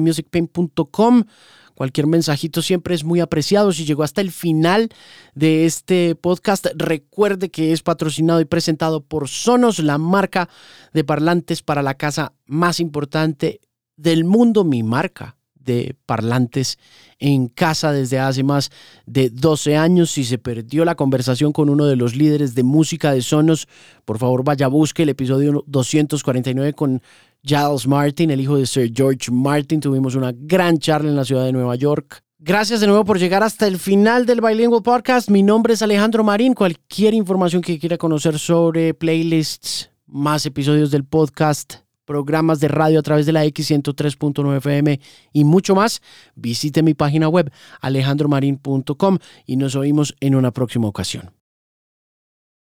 [1.77, 3.71] Cualquier mensajito siempre es muy apreciado.
[3.71, 4.89] Si llegó hasta el final
[5.35, 10.49] de este podcast, recuerde que es patrocinado y presentado por Sonos, la marca
[10.95, 13.61] de parlantes para la casa más importante
[13.97, 16.79] del mundo, mi marca de parlantes
[17.19, 18.71] en casa desde hace más
[19.05, 20.13] de 12 años.
[20.13, 23.69] Si se perdió la conversación con uno de los líderes de música de Sonos,
[24.07, 27.03] por favor vaya, busque el episodio 249 con
[27.47, 29.81] Giles Martin, el hijo de Sir George Martin.
[29.81, 32.23] Tuvimos una gran charla en la ciudad de Nueva York.
[32.39, 35.31] Gracias de nuevo por llegar hasta el final del Bilingual Podcast.
[35.31, 36.55] Mi nombre es Alejandro Marín.
[36.55, 43.03] Cualquier información que quiera conocer sobre playlists, más episodios del podcast, programas de radio a
[43.03, 45.01] través de la X103.9 FM
[45.33, 46.03] y mucho más,
[46.35, 51.33] visite mi página web alejandromarin.com y nos oímos en una próxima ocasión.